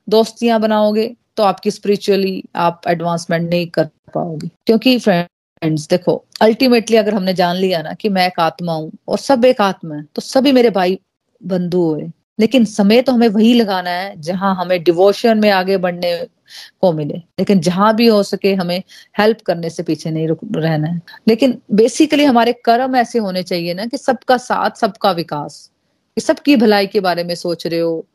[0.09, 3.85] दोस्तियाँ बनाओगे तो आपकी स्पिरिचुअली आप एडवांसमेंट नहीं कर
[4.15, 8.91] पाओगे। क्योंकि फ्रेंड्स देखो अल्टीमेटली अगर हमने जान लिया ना कि मैं एक आत्मा हूँ
[9.09, 10.99] और सब एक आत्मा है तो सभी मेरे भाई
[11.41, 12.03] बंधु हुए
[12.41, 16.27] लेकिन समय तो हमें वही लगाना है, जहाँ हमें डिवोशन में आगे बढ़ने
[16.81, 18.83] को मिले। लेकिन जहाँ भी हो सके हमें
[19.19, 23.75] हेल्प करने से पीछे नहीं रुक, रहना है। लेकिन बेसिकली हमारे कर्म ऐसे होने चाहिए
[23.75, 25.71] ना कि सबका साथ, सबका विकास
[26.21, 28.07] सबकी भलाई के बारे में सोच रहे हो,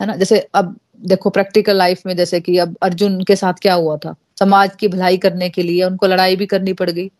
[0.00, 0.16] है ना?
[0.16, 4.14] जैसे अब देखो प्रैक्टिकल लाइफ में जैसे कि अब अर्जुन के साथ क्या हुआ था?
[4.38, 7.10] समाज की भलाई करने के लिए उनको लड़ाई भी करनी पड़ गई।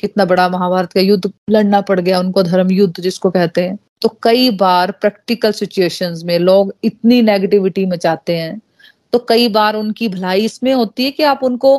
[0.00, 4.08] कितना बड़ा महाभारत का युद्ध लड़ना पड़ गया, उनको धर्म युद्ध जिसको कहते हैं। तो
[4.22, 8.60] कई बार प्रैक्टिकल सिचुएशंस में लोग इतनी नेगेटिविटी मचाते हैं।
[9.12, 11.78] तो कई बार उनकी भलाई इसमें होती है कि आप उनको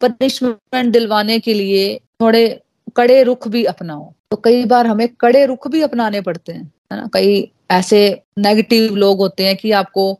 [0.00, 2.60] पनिशमेंट दिलवाने के लिए थोड़े
[2.96, 7.00] कड़े रुख भी अपनाओ। तो कई बार हमें कड़े रुख भी अपनाने पड़ते हैं, है
[7.00, 7.08] ना?
[7.14, 8.00] कई ऐसे
[8.38, 10.12] नेगेटिव लोग होते हैं कि आपको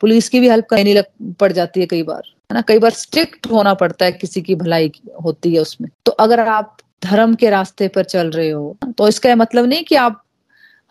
[0.00, 2.60] पुलिस की भी हेल्प करनी लग पड़ जाती है कई बार, है ना?
[2.60, 4.92] कई बार स्ट्रिक्ट होना पड़ता है किसी की भलाई
[5.24, 9.34] होती है उसमें। तो अगर आप धर्म के रास्ते पर चल रहे हो। तो इसका
[9.36, 10.22] मतलब नहीं कि आप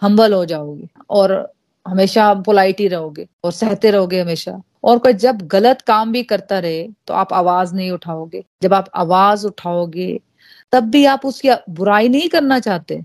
[0.02, 1.32] हम्बल हो जाओगे और
[1.86, 6.60] हमेशा पोलाइट ही रहोगे और सहते रहोगे हमेशा। और कोई जब गलत काम भी करता
[6.60, 10.20] रहे तो आप आवाज़ नहीं उठाओगे। जब आप आवाज़ उठाओगे,
[10.74, 13.02] तब भी आप उसकी बुराई नहीं करना चाहते।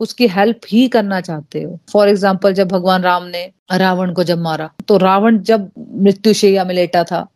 [0.00, 4.38] उसकी हेल्प ही करना चाहते हो। फॉर एग्ज़ाम्पल जब भगवान राम ने रावण को जब
[4.38, 7.26] मारा तो रावण जब मृत्युशैया में लेटा था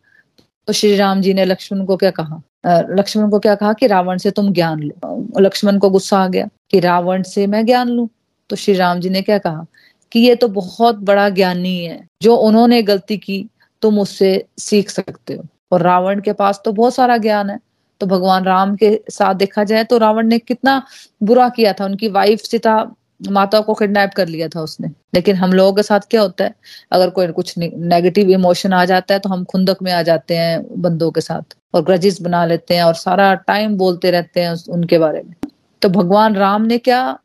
[0.67, 2.43] तो श्री राम जी ने लक्ष्मण को क्या कहा?
[2.67, 6.49] लक्ष्मण को क्या कहा कि रावण से तुम ज्ञान लो। लक्ष्मण को गुस्सा आ गया
[6.71, 8.11] कि रावण से मैं ज्ञान लू?
[8.51, 9.67] तो श्री राम जी ने क्या कहा?
[10.13, 13.49] कि ये तो बहुत बड़ा ज्ञानी है, जो उन्होंने गलती की,
[13.83, 17.59] तुम उससे सीख सकते हो। और रावण के पास तो बहुत सारा ज्ञान है।
[18.01, 20.83] तो भगवान राम के साथ देखा जाए तो रावण ने कितना
[21.23, 25.53] बुरा किया था। उनकी वाइफ सीता माता को किडनैप कर लिया था उसने। लेकिन हम
[25.53, 26.55] लोगों के साथ क्या होता है?
[26.93, 30.83] अगर कोई कुछ नेगेटिव इमोशन आ जाता है तो हम खुंदक में आ जाते हैं
[30.83, 34.99] बंदों के साथ और ग्रजिस बना लेते हैं और सारा टाइम बोलते रहते हैं उनके
[34.99, 35.35] बारे में।
[35.83, 37.19] तो भगवान राम ने क्या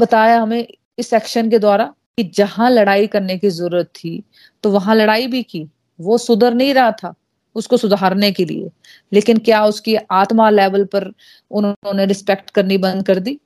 [0.00, 0.66] बताया हमें
[0.98, 1.92] इस एक्शन के द्वारा?
[2.18, 4.22] कि जहाँ लड़ाई करने की ज़रूरत थी
[4.64, 5.66] तो वहाँ लड़ाई भी की।
[5.98, 7.12] वो सुधर नहीं रहा था
[7.56, 8.70] उसको सुधारने के लिए।
[9.12, 11.10] लेकिन क्या उसकी आत्मा लेवल पर
[11.50, 13.38] उन्होंने रिस्पेक्ट करनी बंद कर दी?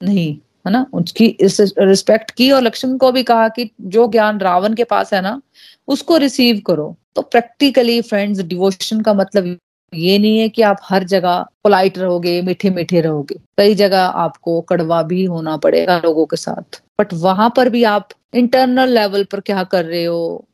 [0.00, 0.86] नहीं। है ना?
[0.92, 5.14] उसकी इस रिस्पेक्ट की और लक्ष्मण को भी कहा कि जो ज्ञान रावण के पास
[5.14, 5.42] है ना,
[5.88, 9.58] उसको रिसीव करो। तो प्रैक्टिकली फ्रेंड्स डिवोशन का मतलब
[9.94, 14.60] ये नहीं है कि आप हर जगह पोलाइट रहोगे मीठे मीठे रहोगे। कई जगह आपको
[14.60, 19.40] कड़वा भी होना पड़ेगा लोगों के साथ। बट वहाँ पर भी आप इंटरनल लेवल पर
[19.40, 20.44] क्या कर रहे हो?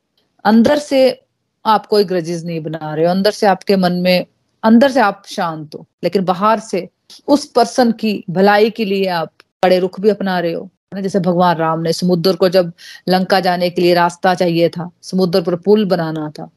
[0.45, 1.21] अंदर से
[1.67, 4.27] आप कोई ग्रजेस नहीं बना रहे हो। अंदर से आपके मन में,
[4.63, 6.89] अंदर से आप शांत हो। लेकिन बाहर से
[7.29, 9.33] उस पर्सन की भलाई के लिए आप
[9.63, 12.73] बड़े रुख भी अपना रहे हो। जैसे भगवान राम ने समुद्र को जब
[13.09, 16.51] लंका जाने के लिए रास्ता चाहिए था, समुद्र पर पुल बनाना था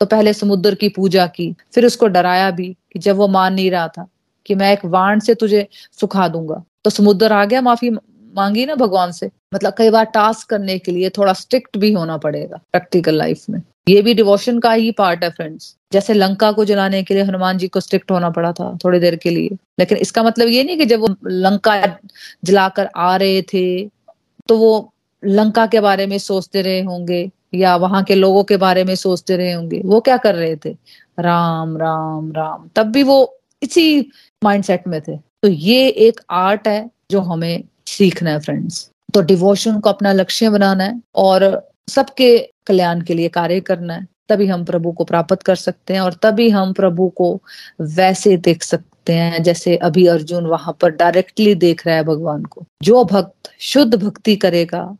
[0.00, 3.70] तो पहले समुद्र की पूजा की, फिर उसको डराया भी कि जब वो मान नहीं
[3.70, 4.06] रहा था
[4.46, 5.66] कि मैं एक वाण से तुझे
[6.00, 10.48] सुखा दूँगा। तो समुद्र आ गया, माफ़ी मांगी ना भगवान से। मतलब कई बार टास्क
[10.50, 14.72] करने के लिए थोड़ा स्ट्रिक्ट भी होना पड़ेगा प्रैक्टिकल लाइफ में। ये भी डिवोशन का
[14.72, 18.30] ही पार्ट है फ्रेंड्स जैसे लंका को जलाने के लिए हनुमान जी को स्ट्रिक्ट होना
[18.30, 21.76] पड़ा था थोड़ी देर के लिए। लेकिन इसका मतलब ये नहीं कि जब वो लंका
[22.44, 23.64] जलाकर आ रहे थे
[24.48, 28.84] तो वो लंका के बारे में सोचते रहे होंगे या वहाँ के लोगों के बारे
[28.84, 30.70] में सोचते रहे होंगे। वो क्या कर रहे थे?
[31.20, 34.10] राम राम राम। तब भी वो इसी
[34.42, 39.80] माइंडसेट में थे। तो ये एक आर्ट है जो हमें सीखना है फ्रेंड्स तो डिवोशन
[39.80, 41.44] को अपना लक्ष्य बनाना है और
[41.88, 46.00] सबके कल्याण के लिए कार्य करना है, तभी हम प्रभु को प्राप्त कर सकते हैं
[46.00, 47.42] और तभी हम प्रभु को
[47.80, 52.64] वैसे देख सकते हैं जैसे अभी अर्जुन वहाँ पर डायरेक्टली देख रहा है भगवान को।
[52.82, 54.96] जो भक्त शुद्ध भक्ति करेगा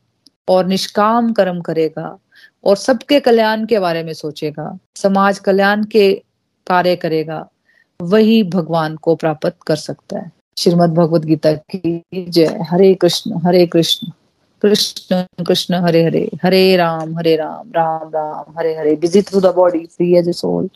[0.48, 2.18] और निष्काम कर्म करेगा
[2.64, 6.22] और सबके कल्याण के बारे में सोचेगा, समाज कल्याण के
[6.66, 7.48] कार्य करेगा,
[8.02, 13.66] वही भगवान को प्राप्त कर सकता है। श्रीमद भगवद गीता की जय। Hare Krishna Hare
[13.66, 14.10] Krishna.
[14.62, 18.94] Krishna Krishna, Hare Hare Hare Ram Hare Ram Ram Ram, Hare Hare.
[18.96, 20.68] Busy through the body free as a soul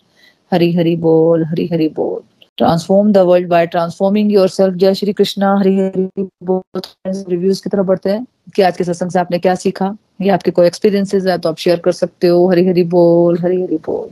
[0.52, 2.20] Hari, Hari बोल, हरी, हरि बोल।
[2.56, 7.86] Transform the world by transforming yourself जय श्री कृष्णा, हरी, हरि बोल। Reviews की तरफ़
[7.86, 8.26] बढ़ते हैं
[8.56, 9.96] कि आज के सत्संग से आपने क्या सीखा?
[10.20, 13.62] या आपके कोई एक्सपीरियंसेस है तो आप शेयर कर सकते हो। हरी हरी बोल, हरी
[13.62, 14.10] हरी बोल।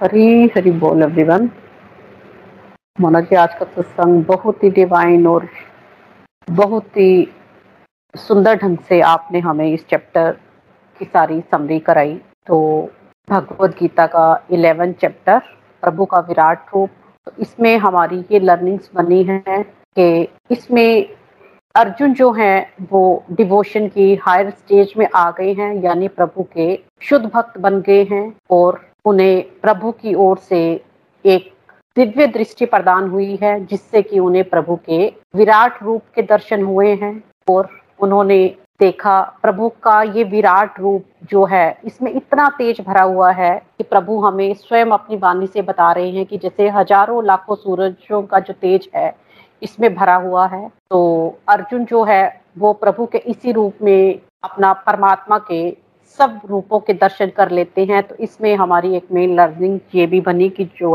[0.00, 1.50] हरी हरी बोल एवरीवन
[3.00, 5.48] मोना जी आज का सत्संग बहुत ही डिवाइन और
[6.50, 7.28] बहुत ही
[8.14, 10.30] सुंदर ढंग से आपने हमें इस चैप्टर
[11.00, 12.14] की सारी समरी कराई।
[12.46, 12.58] तो
[13.28, 15.38] भगवत गीता का इलेवन चैप्टर
[15.82, 16.90] प्रभु का विराट रूप
[17.26, 19.62] तो इसमें हमारी ये लर्निंग्स बनी है
[19.96, 21.16] कि इसमें
[21.74, 26.78] अर्जुन जो हैं, वो डिवोशन की हायर स्टेज में आ गए हैं, यानी प्रभु के
[27.02, 30.60] शुद्ध भक्त बन गए हैं और उन्हें प्रभु की ओर से
[31.24, 31.52] एक
[31.96, 35.06] दिव्य दृष्टि प्रदान हुई है, जिससे कि उन्हें प्रभु के
[35.36, 37.68] विराट रूप के दर्शन हुए हैं और
[38.00, 38.44] उन्होंने
[38.80, 43.84] देखा, प्रभु का ये विराट रूप जो है, इसमें इतना तेज भरा हुआ है कि
[43.84, 48.38] प्रभु हमें स्वयं अपनी वाणी से बता रहे हैं कि जैसे हज़ारों लाखों सूरजों का
[48.38, 49.14] जो तेज है,
[49.62, 54.72] इसमें भरा हुआ है। तो अर्जुन जो है, वो प्रभु के इसी रूप में अपना
[54.86, 55.70] परमात्मा के
[56.18, 60.20] सब रूपों के दर्शन कर लेते हैं। तो इसमें हमारी एक मेन लर्निंग ये भी
[60.20, 60.94] बनी कि जो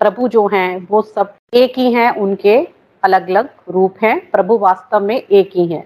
[0.00, 2.56] प्रभु जो हैं, वो सब एक ही हैं उनके
[3.02, 5.84] अलग अलग रूप हैं, प्रभु वास्तव में एक ही हैं।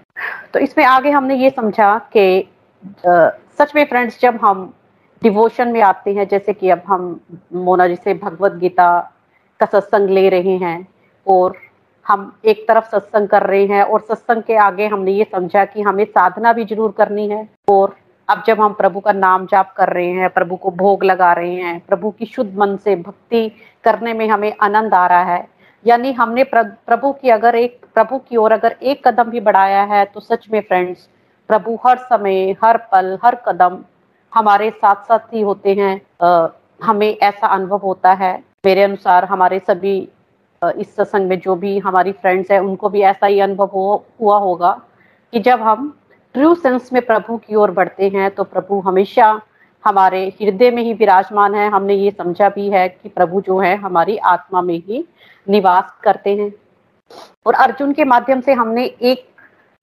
[0.53, 2.47] तो इसमें आगे हमने ये समझा कि
[2.95, 4.73] सच में फ्रेंड्स जब हम
[5.21, 7.19] डिवोशन में आते हैं, जैसे कि अब हम
[7.55, 8.89] मोना जी से भगवत गीता
[9.59, 10.87] का सत्संग ले रहे हैं,
[11.27, 11.55] और
[12.05, 15.81] हम एक तरफ़ सत्संग कर रहे हैं, और सत्संग के आगे हमने ये समझा कि
[15.81, 17.95] हमें साधना भी ज़रूर करनी है, और
[18.29, 21.53] अब जब हम प्रभु का नाम जाप कर रहे हैं, प्रभु को भोग लगा रहे
[21.53, 23.51] हैं, प्रभु की शुद्ध मन से भक्ति
[23.83, 25.47] करने में हमें आनंद आ रहा है
[25.85, 30.03] यानी हमने प्रभु की अगर एक प्रभु की ओर अगर एक कदम भी बढ़ाया है
[30.05, 31.07] तो सच में फ्रेंड्स
[31.49, 33.77] प्रभु हर समय हर पल हर कदम
[34.33, 36.47] हमारे साथ साथ ही होते हैं। आ,
[36.83, 38.33] हमें ऐसा अनुभव होता है।
[38.65, 39.97] मेरे अनुसार हमारे सभी
[40.61, 44.37] इस सत्संग में जो भी हमारी फ्रेंड्स हैं उनको भी ऐसा ही अनुभव हो, हुआ
[44.37, 44.71] होगा
[45.33, 45.97] कि जब हम
[46.33, 49.41] ट्रू सेंस में प्रभु की ओर बढ़ते हैं तो प्रभु हमेशा
[49.87, 53.75] हमारे हृदय में ही विराजमान है। हमने ये समझा भी है कि प्रभु जो है,
[53.75, 55.05] हमारी आत्मा में ही
[55.47, 56.51] निवास करते हैं।
[57.45, 59.25] और अर्जुन के माध्यम से हमने एक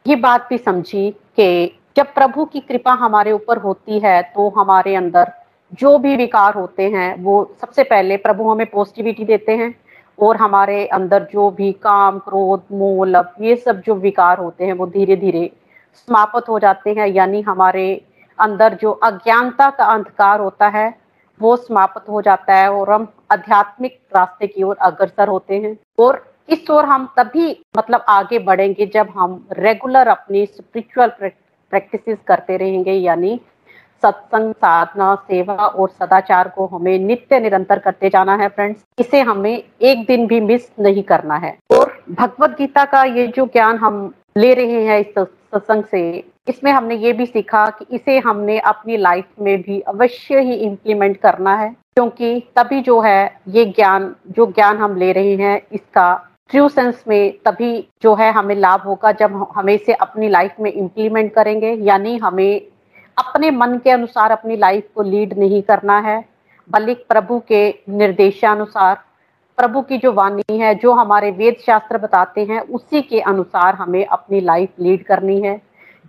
[0.07, 4.95] ये बात भी समझी कि जब प्रभु की कृपा हमारे ऊपर होती है तो हमारे
[4.95, 5.33] अंदर
[5.73, 9.75] जो भी विकार होते हैं, वो सबसे पहले प्रभु हमें पॉजिटिविटी देते हैं
[10.19, 14.73] और हमारे अंदर जो भी काम, क्रोध, मोह लब ये सब जो विकार होते हैं,
[14.73, 15.51] वो धीरे धीरे
[16.09, 17.87] समाप्त हो जाते हैं। यानी हमारे
[18.39, 20.93] अंदर जो अज्ञानता का अंधकार होता है,
[21.41, 26.23] वो समाप्त हो जाता है और हम आध्यात्मिक रास्ते की ओर अग्रसर होते हैं। और
[26.49, 32.93] इस ओर हम तभी मतलब आगे बढ़ेंगे जब हम रेगुलर अपनी स्पिरिचुअल प्रैक्टिसेस करते रहेंगे,
[32.93, 33.41] यानी
[34.03, 39.53] सत्संग, साधना, सेवा और सदाचार को हमें नित्य निरंतर करते जाना है फ्रेंड्स इसे हमें
[39.53, 44.13] एक दिन भी मिस नहीं करना है। और भगवत गीता का ये जो ज्ञान हम
[44.37, 46.03] ले रहे हैं इस सत्संग से
[46.47, 51.17] इसमें हमने ये भी सीखा कि इसे हमने अपनी लाइफ में भी अवश्य ही इम्प्लीमेंट
[51.17, 56.15] करना है, क्योंकि तभी जो है ये ज्ञान, जो ज्ञान हम ले रहे हैं, इसका
[56.51, 60.71] ट्रू सेंस में तभी जो है हमें लाभ होगा जब हमें इसे अपनी लाइफ में
[60.73, 62.61] इम्प्लीमेंट करेंगे। यानी हमें
[63.17, 66.25] अपने मन के अनुसार अपनी लाइफ को लीड नहीं करना है,
[66.69, 68.95] बल्कि प्रभु के निर्देशानुसार,
[69.59, 74.05] प्रभु की जो वाणी है, जो हमारे वेद शास्त्र बताते हैं, उसी के अनुसार हमें
[74.07, 75.61] अपनी लाइफ लीड करनी है।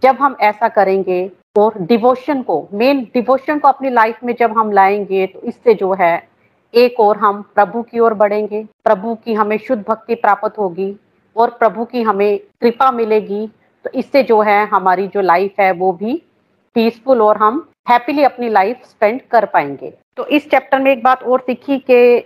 [0.03, 4.71] जब हम ऐसा करेंगे और डिवोशन को मेन डिवोशन को अपनी लाइफ में जब हम
[4.71, 6.27] लाएँगे तो इससे जो है,
[6.73, 10.95] एक और हम प्रभु की ओर बढ़ेंगे। प्रभु की हमें शुद्ध भक्ति प्राप्त होगी
[11.35, 13.47] और प्रभु की हमें कृपा मिलेगी।
[13.85, 16.21] तो इससे जो है, हमारी जो लाइफ है, वो भी
[16.75, 21.23] पीसफुल और हम हैप्पीली अपनी लाइफ स्पेंड कर पाएँगे। तो इस चैप्टर में एक बात
[21.23, 22.17] और सीखी कि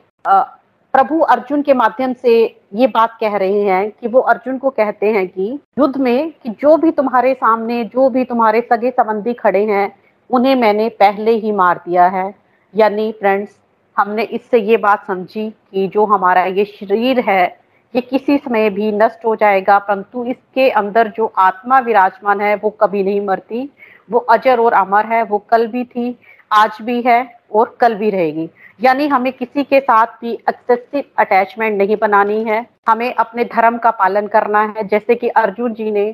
[0.93, 2.31] प्रभु अर्जुन के माध्यम से
[2.75, 6.49] ये बात कह रहे हैं कि वो अर्जुन को कहते हैं कि युद्ध में कि
[6.49, 9.91] जो भी तुम्हारे सामने, जो भी तुम्हारे सगे संबंधी खड़े हैं,
[10.29, 12.33] उन्हें मैंने पहले ही मार दिया है।
[12.73, 13.57] यानी फ्रेंड्स
[13.97, 17.45] हमने इससे ये बात समझी कि जो हमारा ये शरीर है,
[17.93, 22.69] ये किसी समय भी नष्ट हो जाएगा, परंतु इसके अंदर जो आत्मा विराजमान है, वो
[22.69, 23.69] कभी नहीं मरती।
[24.09, 26.17] वो अजर और अमर है, वो कल भी थी,
[26.51, 31.77] आज भी है। और कल भी रहेगी। यानी हमें किसी के साथ भी एक्सेसिव अटैचमेंट
[31.77, 36.11] नहीं बनानी है। हमें अपने धर्म का पालन करना है। जैसे कि अर्जुन जी ने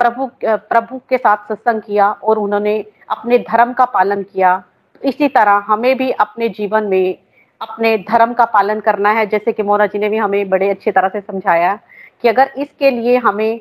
[0.00, 2.78] प्रभु प्रभु के साथ सत्संग किया और उन्होंने
[3.10, 4.62] अपने धर्म का पालन किया।
[5.02, 7.18] इसी तरह हमें भी अपने जीवन में
[7.60, 10.90] अपने धर्म का पालन करना है। जैसे कि मोना जी ने भी हमें बड़े अच्छी
[10.90, 11.78] तरह से समझाया
[12.22, 13.60] कि अगर इसके लिए हमें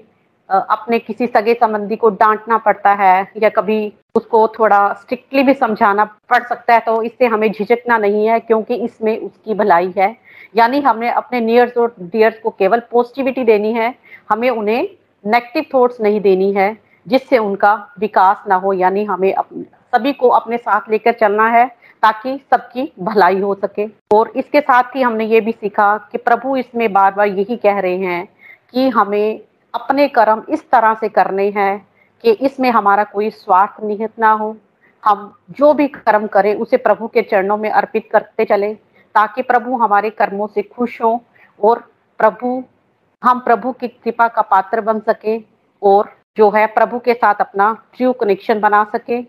[0.49, 6.03] अपने किसी सगे संबंधी को डांटना पड़ता है या कभी उसको थोड़ा स्ट्रिक्टली भी समझाना
[6.29, 10.15] पड़ सकता है तो इससे हमें झिझकना नहीं है, क्योंकि इसमें उसकी भलाई है।
[10.55, 13.93] यानी हमें अपने नियर्स और डियर्स को केवल पॉजिटिविटी देनी है,
[14.31, 14.87] हमें उन्हें
[15.23, 16.77] नेगेटिव थॉट्स नहीं देनी है,
[17.07, 19.33] जिससे उनका विकास ना हो। यानी हमें
[19.93, 21.65] सभी को अपने साथ लेकर चलना है,
[22.03, 26.55] ताकि सबकी भलाई हो सके। और इसके साथ ही हमने ये भी सीखा कि प्रभु
[26.57, 28.27] इसमें बार बार यही कह रहे हैं
[28.73, 29.39] कि हमें
[29.73, 31.87] अपने कर्म इस तरह से करने हैं
[32.23, 34.55] कि इसमें हमारा कोई स्वार्थ निहित ना हो।
[35.03, 38.73] हम जो भी कर्म करें, उसे प्रभु के चरणों में अर्पित करते चले,
[39.15, 41.23] ताकि प्रभु हमारे कर्मों से खुश हो
[41.59, 41.79] और
[42.19, 42.63] प्रभु,
[43.23, 45.37] हम प्रभु की कृपा का पात्र बन सके
[45.81, 49.21] और जो है प्रभु के साथ अपना ट्रू कनेक्शन बना सके।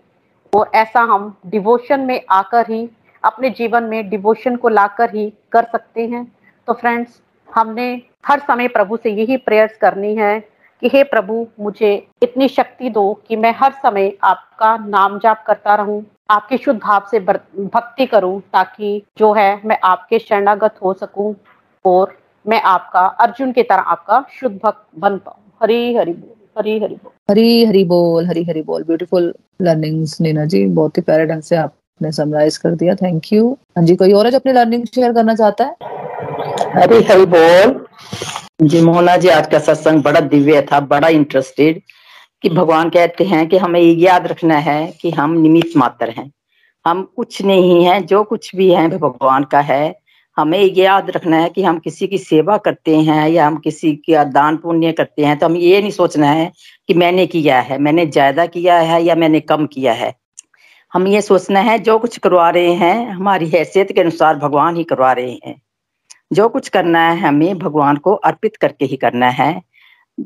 [0.53, 2.89] और ऐसा हम डिवोशन में आकर ही,
[3.25, 6.25] अपने जीवन में डिवोशन को लाकर ही कर सकते हैं।
[6.67, 7.21] तो फ्रेंड्स
[7.55, 7.87] हमने
[8.27, 10.39] हर समय प्रभु से यही प्रेयर्स करनी है
[10.83, 11.93] कि हे प्रभु, मुझे
[12.23, 17.07] इतनी शक्ति दो कि मैं हर समय आपका नाम जाप करता रहूँ, आपके शुद्ध भाव
[17.11, 21.35] से भक्ति करूँ ताकि जो है मैं आपके शरणागत हो सकूँ
[21.85, 26.79] और मैं आपका, अर्जुन की तरह आपका शुद्ध भक्त बन पाऊँ। हरी हरी बोल, हरी
[26.79, 30.65] हरी बोल। हरी हरी बोल, हरी हरी बोल। Beautiful learnings Neena ji.
[30.67, 34.27] बहुत ही प्यारे ढंग से आपने समराइज कर दिया। थैंक यू हाँ जी, कोई और
[34.27, 35.77] है अपनी लर्निंग शेयर करना चाहता है?
[36.75, 37.73] हरी हरी बोल।
[38.63, 41.81] जी मोहना जी, आज का सत्संग बड़ा दिव्य था, बड़ा इंटरेस्टेड
[42.43, 46.31] कि भगवान कहते हैं कि हमें याद रखना है कि हम निमित मात्र हैं।
[46.85, 49.95] हम कुछ नहीं है, जो कुछ भी है भगवान का है।
[50.37, 54.25] हमें याद रखना है कि हम किसी की सेवा करते हैं या हम किसी का
[54.25, 56.51] दान पुण्य करते हैं तो हम ये नहीं सोचना है
[56.89, 60.15] कि मैंने किया है, मैंने ज़्यादा किया है या मैंने कम किया है।
[60.93, 64.85] हम ये सोचना है, जो कुछ करवा रहे हैं, हमारी हैसियत के अनुसार भगवान ही
[64.85, 65.61] करवा रहे हैं।
[66.31, 69.61] जो कुछ करना है हमें भगवान को अर्पित करके ही करना है।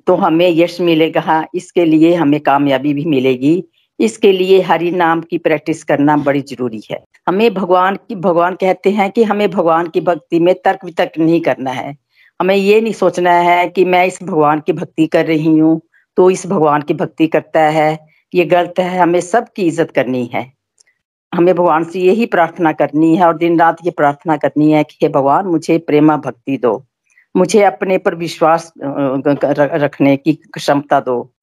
[0.07, 3.63] तो हमें यश मिलेगा, इसके लिए हमें कामयाबी भी मिलेगी।
[4.01, 8.91] इसके लिए हरि नाम की प्रैक्टिस करना बड़ी ज़रूरी है। हमें भगवान की, भगवान कहते
[8.91, 11.97] हैं कि हमें भगवान की भक्ति में तर्क वितर्क नहीं करना है।
[12.41, 15.81] हमें ये नहीं सोचना है कि मैं इस भगवान की भक्ति कर रही हूँ
[16.17, 17.99] तो इस भगवान की भक्ति करता है।
[18.33, 20.53] ये गलत है, हमें सबकी इज़्ज़त करनी है।
[21.35, 24.99] हमें भगवान से यही प्रार्थना करनी है और दिन रात ये प्रार्थना करनी है कि
[25.03, 26.85] हे भगवान, मुझे प्रेमा भक्ति दो।
[27.37, 28.73] मुझे अपने पर विश्वास
[29.59, 31.35] रखने की क्षमता दो।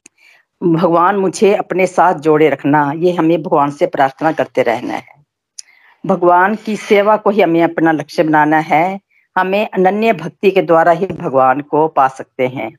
[0.64, 5.26] भगवान, मुझे अपने साथ जोड़े रखना, ये हमें भगवान से प्रार्थना करते रहना है।
[6.06, 9.00] भगवान की सेवा को ही हमें अपना लक्ष्य बनाना है।
[9.38, 12.78] हमें अनन्य भक्ति के द्वारा ही भगवान को पा सकते हैं।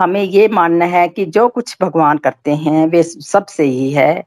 [0.00, 4.24] हमें ये मानना है कि जो कुछ भगवान करते हैं, वे सबसे ही है।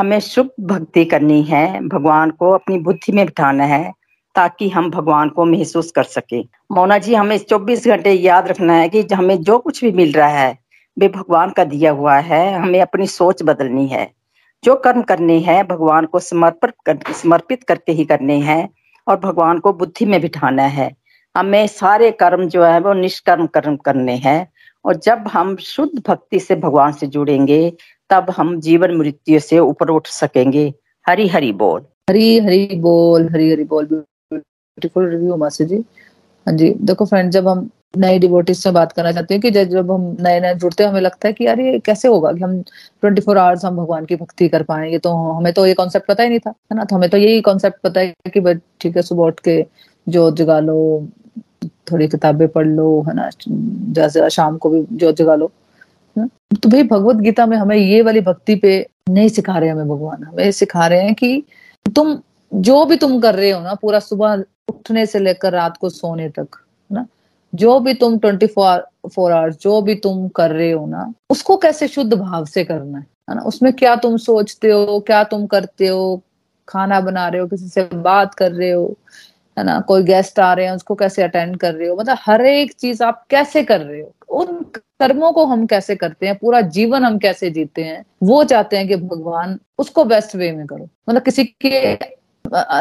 [0.00, 3.92] हमें शुभ भक्ति करनी है भगवान को अपनी बुद्धि में बिठाना है
[4.34, 6.40] ताकि हम भगवान को महसूस कर सके।
[6.72, 10.28] मोना जी हमें 24 घंटे याद रखना है कि हमें जो कुछ भी मिल रहा
[10.28, 10.58] है
[10.98, 14.10] वे भगवान का दिया हुआ है हमें अपनी सोच बदलनी है।
[14.64, 18.68] जो कर्म करने हैं भगवान को समर्पित कर, समर्पित करके ही करने हैं
[19.06, 20.96] और भगवान को बुद्धि में बिठाना है।
[21.36, 24.52] हमें सारे कर्म जो है वो निष्कर्म कर्म करने हैं
[24.84, 27.72] और जब हम शुद्ध भक्ति से भगवान से जुड़ेंगे
[28.10, 30.72] तब हम जीवन मृत्यु से ऊपर उठ सकेंगे।
[31.06, 31.80] हरी हरी बोल।
[32.10, 35.84] हरी हरी बोल, हरी हरी बोल। ब्यूटीफुल रिव्यू मासी जी।
[36.46, 39.90] हाँ जी, देखो फ्रेंड जब हम नए डिवोटिस से बात करना चाहते हैं कि जब
[39.92, 42.60] हम नए नए जुड़ते हैं, हमें लगता है कि यार ये कैसे होगा कि हम
[43.02, 46.22] 24 फोर आवर्स हम भगवान की भक्ति कर पाएँगे तो हमें तो ये कॉन्सेप्ट पता
[46.22, 46.84] ही नहीं था, है ना?
[46.84, 49.66] तो हमें तो यही कॉन्सेप्ट पता है कि ठीक है, सुबह उठ के
[50.08, 51.08] जोत जगा लो,
[51.64, 53.30] थोड़ी किताबें पढ़ लो, है ना?
[53.48, 55.50] जैसे शाम को भी जोत जगा लो।
[56.18, 60.22] तो भाई भगवत गीता में हमें ये वाली भक्ति पे नहीं सिखा रहे हमें भगवान।
[60.24, 61.42] हमें सिखा रहे हैं कि
[61.96, 62.18] तुम
[62.54, 66.28] जो भी तुम कर रहे हो ना, पूरा सुबह उठने से लेकर रात को सोने
[66.28, 66.48] तक
[66.92, 67.06] ना?
[67.54, 71.56] जो भी तुम ट्वेंटी फोर फोर आवर्स जो भी तुम कर रहे हो ना, उसको
[71.56, 73.42] कैसे शुद्ध भाव से करना है ना?
[73.42, 76.22] उसमें क्या तुम सोचते हो, क्या तुम करते हो,
[76.68, 78.96] खाना बना रहे हो, किसी से बात कर रहे हो,
[79.58, 79.80] है ना?
[79.80, 81.96] कोई गेस्ट आ रहे हैं, उसको कैसे अटेंड कर रहे हो?
[81.96, 84.14] मतलब हर एक चीज़ आप कैसे कर रहे हो?
[84.30, 88.76] उन कर्मों को हम कैसे करते हैं, पूरा जीवन हम कैसे जीते हैं, वो चाहते
[88.76, 91.94] हैं कि भगवान उसको बेस्ट वे में करो। मतलब किसी के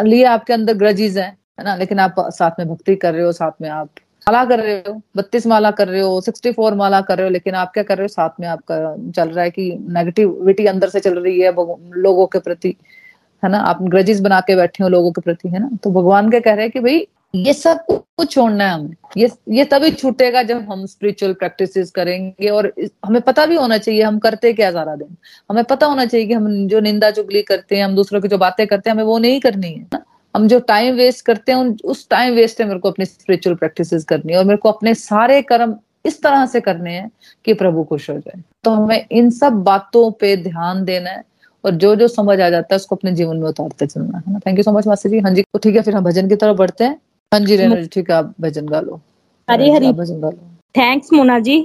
[0.04, 1.76] लिए आपके अंदर ग्रजीज हैं ना?
[1.76, 3.89] लेकिन आप साथ में भक्ति कर रहे हो, साथ में आप
[4.28, 7.32] माला कर रहे हो, बत्तीस माला कर रहे हो सिक्सटी फोर माला कर रहे हो,
[7.32, 8.08] लेकिन आप क्या कर रहे हो?
[8.08, 12.39] साथ में आपका चल रहा है कि नेगेटिविटी अंदर से चल रही है लोगों के
[12.39, 12.76] प्रति,
[13.43, 13.60] है ना?
[13.60, 15.70] आप ग्रजिस बना के बैठे हो लोगों के प्रति, है ना?
[15.84, 19.30] तो भगवान क्या कह रहे हैं कि भाई ये सब कुछ छोड़ना है हमें। ये
[19.49, 22.71] ये तभी छूटेगा जब हम स्पिरिचुअल प्रैक्टिसेस करेंगे और
[23.05, 25.15] हमें पता भी होना चाहिए हम करते क्या सारा दिन।
[25.49, 28.38] हमें पता होना चाहिए कि हम जो निंदा चुगली करते हैं, हम दूसरों की जो
[28.38, 30.03] बातें करते हैं, हमें वो नहीं करनी है ना।
[30.36, 34.03] हम जो टाइम वेस्ट करते हैं उस टाइम वेस्ट है मेरे को अपनी स्पिरिचुअल प्रैक्टिसेस
[34.03, 35.75] करनी है और मेरे को अपने सारे कर्म
[36.05, 37.09] इस तरह से करने हैं
[37.45, 41.23] कि प्रभु खुश हो जाए। तो हमें इन सब बातों पे ध्यान देना है
[41.63, 44.39] और जो जो समझ आ जाता है, उसको अपने जीवन में उतारते चलना है ना।
[44.39, 45.19] Thank you so much master ji.
[45.19, 46.99] हाँ जी तो ठीक है, फिर हम भजन की तरफ़ बढ़ते हैं।
[47.32, 48.99] हाँ जी ठीक है आप भजन गा लो।
[49.47, 50.38] हरी हरी। भजन गा लो।
[50.75, 51.57] थैंक्स मोना जी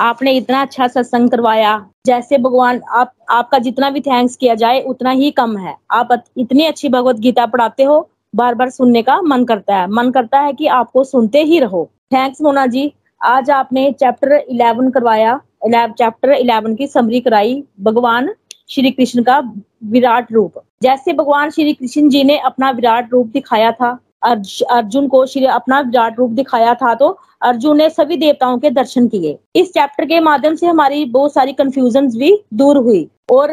[0.00, 1.72] आपने इतना अच्छा सत्संग करवाया।
[2.06, 6.66] जैसे भगवान आप आपका जितना भी थैंक्स किया जाए उतना ही कम है। आप इतनी
[6.66, 10.52] अच्छी भगवत गीता पढ़ाते हो बार बार सुनने का मन करता है। मन करता है
[10.52, 11.84] कि आपको सुनते ही रहो।
[12.14, 18.32] थैंक्स मोना जी आज आपने चैप्टर इलेवन करवाया। चैप्टर इलेवन की समरी कराई। भगवान
[18.70, 19.38] श्री कृष्ण का
[19.84, 25.24] विराट रूप। जैसे भगवान श्री कृष्ण जी ने अपना विराट रूप दिखाया था अर्जुन को
[25.26, 27.08] श्री अपना विराट रूप दिखाया था तो
[27.42, 31.52] अर्जुन ने सभी देवताओं के दर्शन किए। इस चैप्टर के माध्यम से हमारी बहुत सारी
[31.52, 33.50] कंफ्यूजन भी दूर हुई और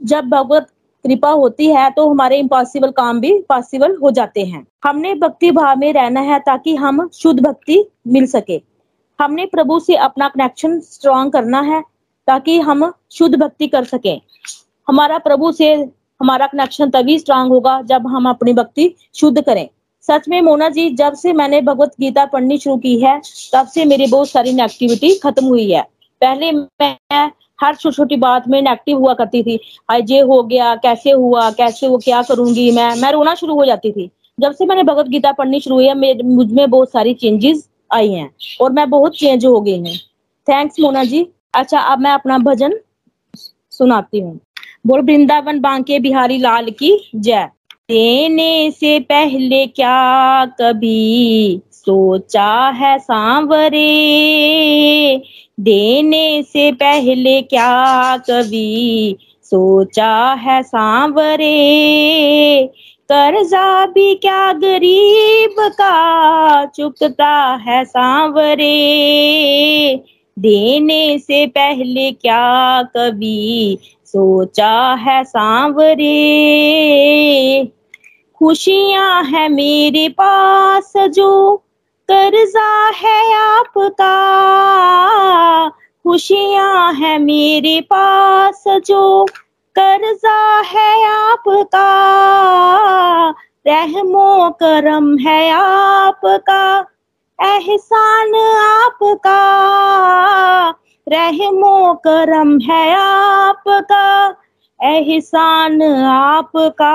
[0.00, 0.66] जब भगवत
[1.04, 5.78] कृपा होती है तो हमारे इम्पॉसिबल काम भी पॉसिबल हो जाते हैं। हमने भक्ति भाव
[5.78, 8.60] में रहना है ताकि हम शुद्ध भक्ति मिल सके।
[9.18, 11.80] हमने प्रभु से अपना कनेक्शन स्ट्रॉन्ग करना है
[12.28, 14.14] ताकि हम शुद्ध भक्ति कर सके।
[14.88, 15.72] हमारा प्रभु से
[16.20, 19.68] हमारा कनेक्शन तभी स्ट्रांग होगा जब हम अपनी भक्ति शुद्ध करें।
[20.04, 23.20] सच में मोना जी, जब से मैंने भगवत गीता पढ़नी शुरू की है,
[23.52, 25.82] तब से मेरी बहुत सारी नेगेटिविटी खत्म हुई है।
[26.20, 27.30] पहले मैं
[27.62, 29.58] हर छोटी छोटी बात में नेगेटिव हुआ करती थी।
[29.90, 32.94] आज ये हो गया, कैसे हुआ, कैसे वो क्या करूँगी मैं?
[32.94, 36.22] मैं रोना शुरू हो जाती थी। जब से मैंने भगवत गीता पढ़नी शुरू हुई है
[36.22, 38.30] मुझमें बहुत सारी चेंजेस आई हैं
[38.60, 39.96] और मैं बहुत चेंज हो गई हूँ।
[40.48, 42.78] थैंक्स मोना जी। अच्छा अब मैं अपना भजन
[43.70, 44.38] सुनाती हूँ।
[44.86, 47.48] बोल, वृंदावन बांके बिहारी लाल की जय।
[47.90, 55.22] देने से पहले क्या कभी सोचा है सांवरे?
[55.60, 62.70] देने से पहले क्या कभी सोचा है सांवरे?
[63.08, 70.04] कर्जा भी क्या गरीब का चुकता है सांवरे?
[70.38, 76.10] देने से पहले क्या कभी सोचा है सांवरे?
[78.40, 81.56] खुशियाँ है मेरे पास, जो
[82.10, 84.14] कर्जा है आपका।
[85.68, 89.24] खुशियाँ है मेरे पास, जो
[89.78, 91.88] कर्जा है आपका।
[93.66, 96.86] रहमो करम है आपका,
[97.42, 99.40] एहसान आपका।
[101.08, 104.34] रहमो करम है आपका।
[104.82, 106.94] एहसान आपका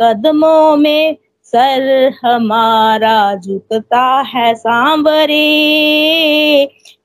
[0.00, 5.36] कदमों में सर हमारा झुकता है सांवरे।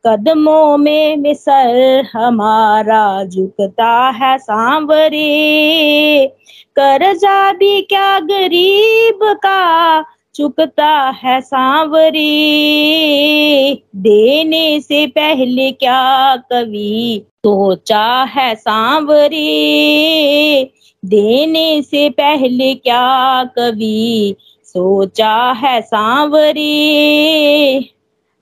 [0.07, 6.27] कदमों में सर हमारा झुकता है सांवरे।
[6.75, 10.01] कर्जा भी क्या गरीब का
[10.35, 20.71] चुकता है सांवरे। देने से पहले क्या कवि सोचा है सांवरे?
[21.05, 27.89] देने से पहले क्या कवि सोचा है सांवरे?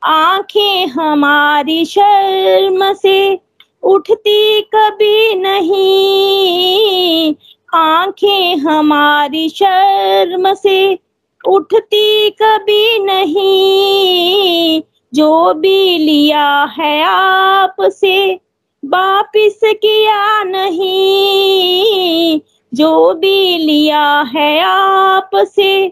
[0.03, 3.39] आँखें हमारी शर्म से
[3.83, 7.35] उठती कभी नहीं।
[7.73, 11.02] आँखें हमारी शर्म से
[11.47, 14.81] उठती कभी नहीं।
[15.13, 18.39] जो भी लिया है आपसे,
[18.85, 22.39] वापिस किया नहीं।
[22.73, 25.87] जो भी लिया है आपसे,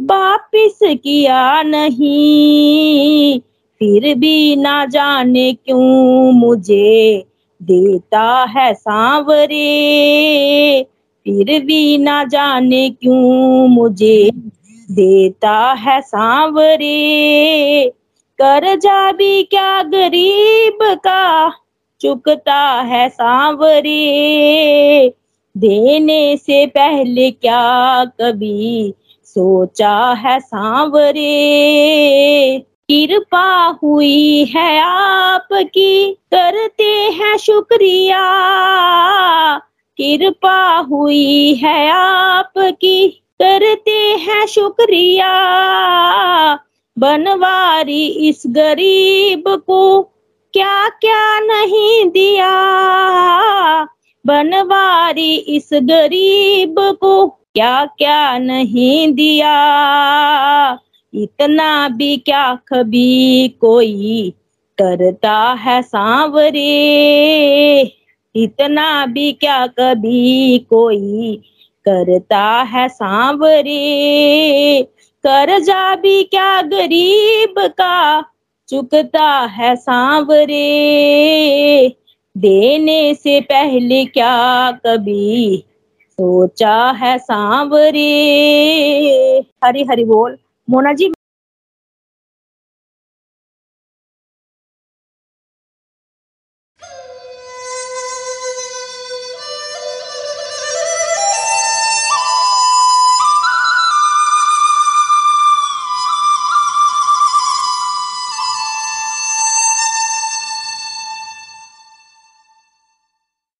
[0.00, 3.40] वापिस किया नहीं।
[3.78, 7.24] फिर भी ना जाने क्यों मुझे
[7.62, 9.66] देता है सांवरे।
[11.24, 14.30] फिर भी ना जाने क्यों मुझे
[14.92, 17.92] देता है सांवरे।
[18.76, 21.50] जा भी क्या गरीब का,
[22.00, 24.02] चुकता है सांवरे।
[25.56, 31.22] देने से पहले क्या कभी सोचा है सांवरे?
[32.90, 38.22] कृपा हुई है आपकी, करते हैं शुक्रिया।
[40.00, 45.32] कृपा हुई है आपकी। करते हैं शुक्रिया।
[46.98, 50.02] बनवारी इस गरीब को
[50.52, 52.52] क्या क्या नहीं दिया।
[54.26, 59.54] बनवारी इस गरीब को क्या क्या नहीं दिया।
[61.14, 64.34] इतना भी क्या कभी कोई
[64.78, 66.72] करता है सांवरे।
[68.36, 71.42] इतना भी क्या कभी कोई
[71.88, 74.88] करता है सांवरे।
[75.60, 78.24] जा भी क्या गरीब का,
[78.68, 81.96] चुकता है सांवरे।
[82.38, 85.64] देने से पहले क्या कभी
[86.12, 89.44] सोचा है सांवरे?
[89.64, 90.38] हरी हरी बोल।
[90.70, 91.12] मोना जी